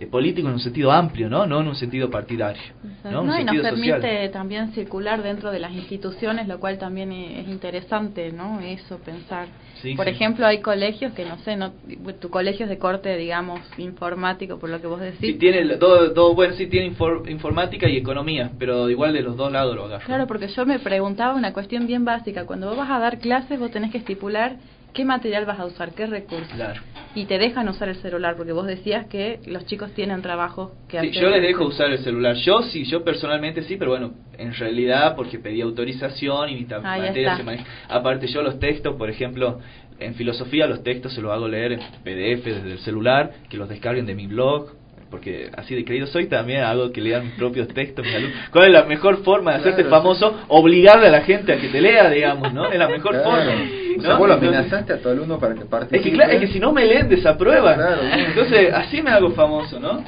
[0.00, 1.46] eh, político en un sentido amplio, ¿no?
[1.46, 2.62] No en un sentido partidario.
[3.04, 3.38] ¿no?
[3.38, 8.60] y nos permite también circular dentro de las instituciones, lo cual también es interesante, ¿no?
[8.60, 9.48] Eso, pensar.
[9.96, 11.72] por ejemplo, hay colegios que, no sé, no,
[12.18, 15.20] tu colegio es de corte, digamos, informático, por lo que vos decís.
[15.20, 16.94] Sí, tiene, todo, bueno, sí tiene
[17.28, 20.06] informática y economía, pero igual de los dos lados lo agarro.
[20.06, 22.46] Claro, porque yo me preguntaba una cuestión bien básica.
[22.46, 24.56] Cuando vos vas a dar clases, vos tenés que estipular
[24.92, 26.52] qué material vas a usar, qué recursos.
[26.54, 26.80] Claro.
[27.14, 31.00] Y te dejan usar el celular, porque vos decías que los chicos tienen trabajo que
[31.00, 32.36] sí, yo les dejo usar el celular.
[32.36, 37.36] Yo sí, yo personalmente sí, pero bueno, en realidad porque pedí autorización y mi materia
[37.36, 37.64] se maneja.
[37.88, 39.60] Aparte yo los textos, por ejemplo,
[39.98, 43.68] en filosofía los textos se los hago leer en PDF desde el celular, que los
[43.68, 44.79] descarguen de mi blog,
[45.10, 48.06] porque así de creído soy, también hago que lean mis propios textos.
[48.52, 50.44] ¿Cuál es la mejor forma de hacerte famoso?
[50.48, 52.70] Obligarle a la gente a que te lea, digamos, ¿no?
[52.70, 53.44] Es la mejor forma.
[53.44, 54.18] ¿no?
[54.18, 55.98] vos lo amenazaste a todo alumno para que participe.
[55.98, 57.74] Es que, claro, es que si no me leen, desaprueban.
[57.74, 60.04] Claro, Entonces, así me hago famoso, ¿no?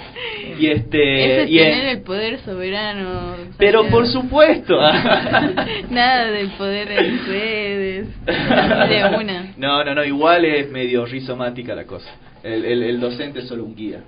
[0.58, 1.44] Y este.
[1.44, 3.36] y tener el poder soberano.
[3.58, 4.80] Pero por supuesto.
[5.90, 8.08] Nada del poder en redes.
[8.24, 9.52] De una.
[9.56, 12.10] No, no, no, igual es medio rizomática la cosa.
[12.42, 14.00] El, el, el docente es solo un guía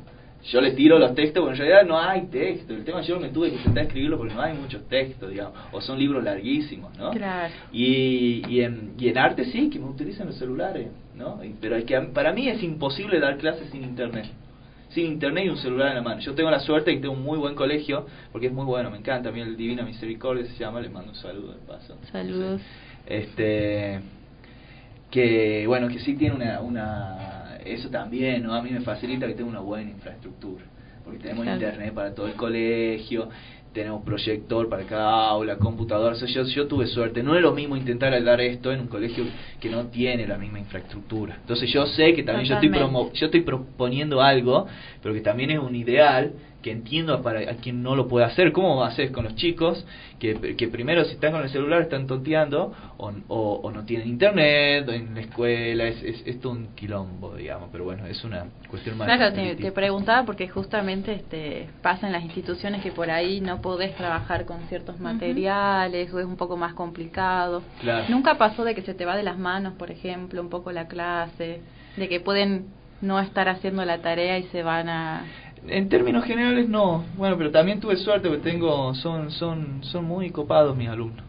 [0.50, 2.74] yo le tiro los textos, porque en realidad no hay texto.
[2.74, 5.80] El tema yo me tuve que intentar escribirlo porque no hay muchos textos, digamos, o
[5.80, 7.10] son libros larguísimos, ¿no?
[7.12, 7.52] Claro.
[7.72, 11.40] Y, y, en, y en arte sí, que me utilizan los celulares, ¿no?
[11.60, 14.26] Pero es que para mí es imposible dar clases sin internet.
[14.90, 16.20] Sin internet y un celular en la mano.
[16.20, 18.90] Yo tengo la suerte de que tengo un muy buen colegio, porque es muy bueno,
[18.90, 19.30] me encanta.
[19.30, 21.96] A mí el Divina Misericordia se llama, les mando un saludo de paso.
[22.12, 22.60] Saludos.
[23.06, 24.00] Este,
[25.10, 27.33] que bueno, que sí tiene una, una
[27.64, 28.54] eso también, ¿no?
[28.54, 30.64] A mí me facilita que tenga una buena infraestructura,
[31.04, 33.28] porque tenemos internet para todo el colegio,
[33.74, 36.14] tenemos proyector para cada aula, computador.
[36.14, 37.22] yo, yo tuve suerte.
[37.22, 39.24] No es lo mismo intentar dar esto en un colegio
[39.60, 41.36] que no tiene la misma infraestructura.
[41.40, 44.66] Entonces yo sé que también yo estoy, promo yo estoy proponiendo algo,
[45.02, 46.32] pero que también es un ideal
[46.64, 48.50] que entiendo para a quien no lo puede hacer.
[48.50, 49.84] ¿Cómo haces con los chicos
[50.18, 54.88] que, que primero si están con el celular están tonteando o, o, no tienen internet
[54.88, 55.84] en la escuela?
[55.84, 59.06] Es, es, es, un quilombo, digamos, pero bueno, es una cuestión más...
[59.06, 63.94] Claro, te, preguntaba porque justamente este, pasa en las instituciones que por ahí no podés
[63.96, 67.62] trabajar con ciertos materiales o es un poco más complicado.
[68.08, 70.88] Nunca pasó de que se te va de las manos, por ejemplo, un poco la
[70.88, 71.60] clase,
[71.98, 72.68] de que pueden
[73.02, 75.24] no estar haciendo la tarea y se van a
[75.68, 77.04] en términos generales no.
[77.16, 81.24] Bueno, pero también tuve suerte porque tengo son son son muy copados mis alumnos.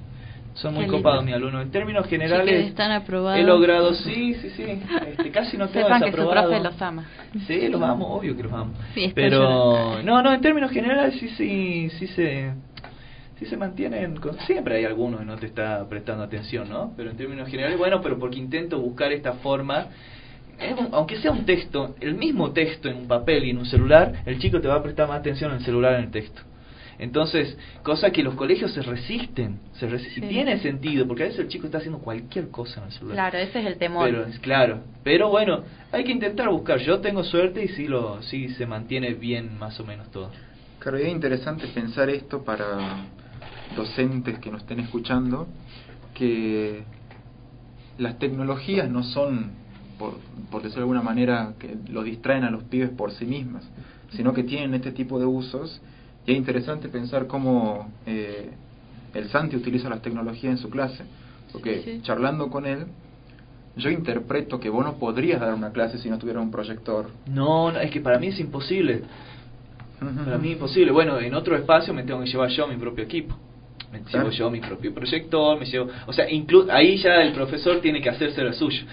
[0.56, 1.64] Son muy copados mis alumnos.
[1.64, 3.40] En términos generales están aprobados.
[3.40, 4.64] He logrado, sí, sí, sí.
[5.08, 6.50] Este, casi no tengo desaprobado.
[6.50, 7.06] que su los ama.
[7.46, 8.74] Sí, los amo, obvio que los amo.
[9.14, 12.54] pero no, no, en términos generales sí sí sí se
[13.38, 16.94] sí se mantienen con, siempre hay algunos que no te está prestando atención, ¿no?
[16.96, 19.88] Pero en términos generales, bueno, pero porque intento buscar esta forma
[20.92, 24.40] aunque sea un texto, el mismo texto en un papel y en un celular, el
[24.40, 26.42] chico te va a prestar más atención en el celular en el texto.
[26.98, 31.48] Entonces, cosa que los colegios se resisten, se y tiene sentido, porque a veces el
[31.50, 33.16] chico está haciendo cualquier cosa en el celular.
[33.16, 34.06] Claro, ese es el temor.
[34.06, 36.80] Pero, claro, pero bueno, hay que intentar buscar.
[36.80, 40.32] Yo tengo suerte y sí, lo, sí se mantiene bien más o menos todo.
[40.80, 43.08] Claro, es interesante pensar esto para
[43.76, 45.48] docentes que nos estén escuchando,
[46.14, 46.84] que
[47.98, 49.65] las tecnologías no son
[49.98, 50.16] por,
[50.52, 53.64] por decirlo de alguna manera, que lo distraen a los pibes por sí mismas,
[54.12, 55.82] sino que tienen este tipo de usos.
[56.26, 58.50] Y es interesante pensar cómo eh,
[59.14, 61.04] el Santi utiliza las tecnologías en su clase,
[61.52, 62.86] porque charlando con él,
[63.78, 67.10] yo interpreto que vos no podrías dar una clase si no tuviera un proyector.
[67.28, 69.02] No, no es que para mí es imposible.
[70.00, 70.92] Para mí es imposible.
[70.92, 73.36] Bueno, en otro espacio me tengo que llevar yo mi propio equipo.
[73.92, 75.90] Me llevo yo mi propio proyector, me llevo...
[76.08, 78.84] O sea, ahí ya el profesor tiene que hacerse lo suyo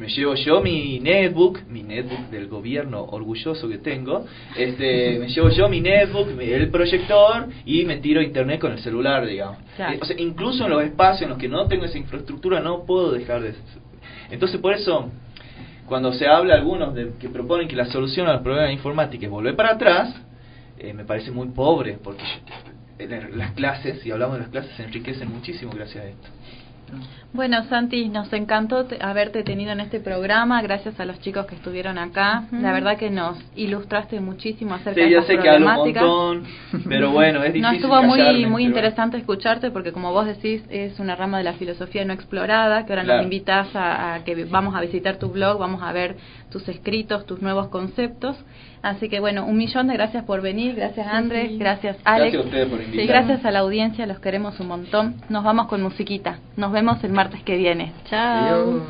[0.00, 4.24] me llevo yo mi netbook, mi netbook del gobierno orgulloso que tengo,
[4.56, 8.78] este, me llevo yo mi netbook, el proyector y me tiro a internet con el
[8.78, 9.58] celular, digamos.
[9.78, 12.86] Eh, o sea, incluso en los espacios en los que no tengo esa infraestructura no
[12.86, 13.52] puedo dejar de...
[14.30, 15.10] Entonces por eso,
[15.84, 19.30] cuando se habla algunos de, que proponen que la solución a los problemas informáticos es
[19.30, 20.14] volver para atrás,
[20.78, 22.24] eh, me parece muy pobre, porque
[23.34, 26.28] las clases, si hablamos de las clases, se enriquecen muchísimo gracias a esto.
[27.32, 31.96] Bueno, Santi, nos encantó haberte tenido en este programa, gracias a los chicos que estuvieron
[31.96, 32.44] acá.
[32.50, 36.04] La verdad que nos ilustraste muchísimo acerca de las sé problemáticas.
[36.88, 37.62] pero bueno, es difícil.
[37.62, 41.52] No estuvo muy muy interesante escucharte porque como vos decís es una rama de la
[41.52, 45.82] filosofía no explorada, que ahora nos invitas a, que vamos a visitar tu blog, vamos
[45.82, 46.16] a ver
[46.50, 48.36] tus escritos, tus nuevos conceptos.
[48.82, 52.32] Así que bueno, un millón de gracias por venir, gracias Andrés, gracias Alex.
[52.32, 53.06] Gracias a ustedes por invitarme.
[53.06, 55.14] gracias a la audiencia, los queremos un montón.
[55.28, 56.38] Nos vamos con musiquita.
[56.56, 57.92] Nos vemos el martes que viene.
[58.08, 58.80] Chao.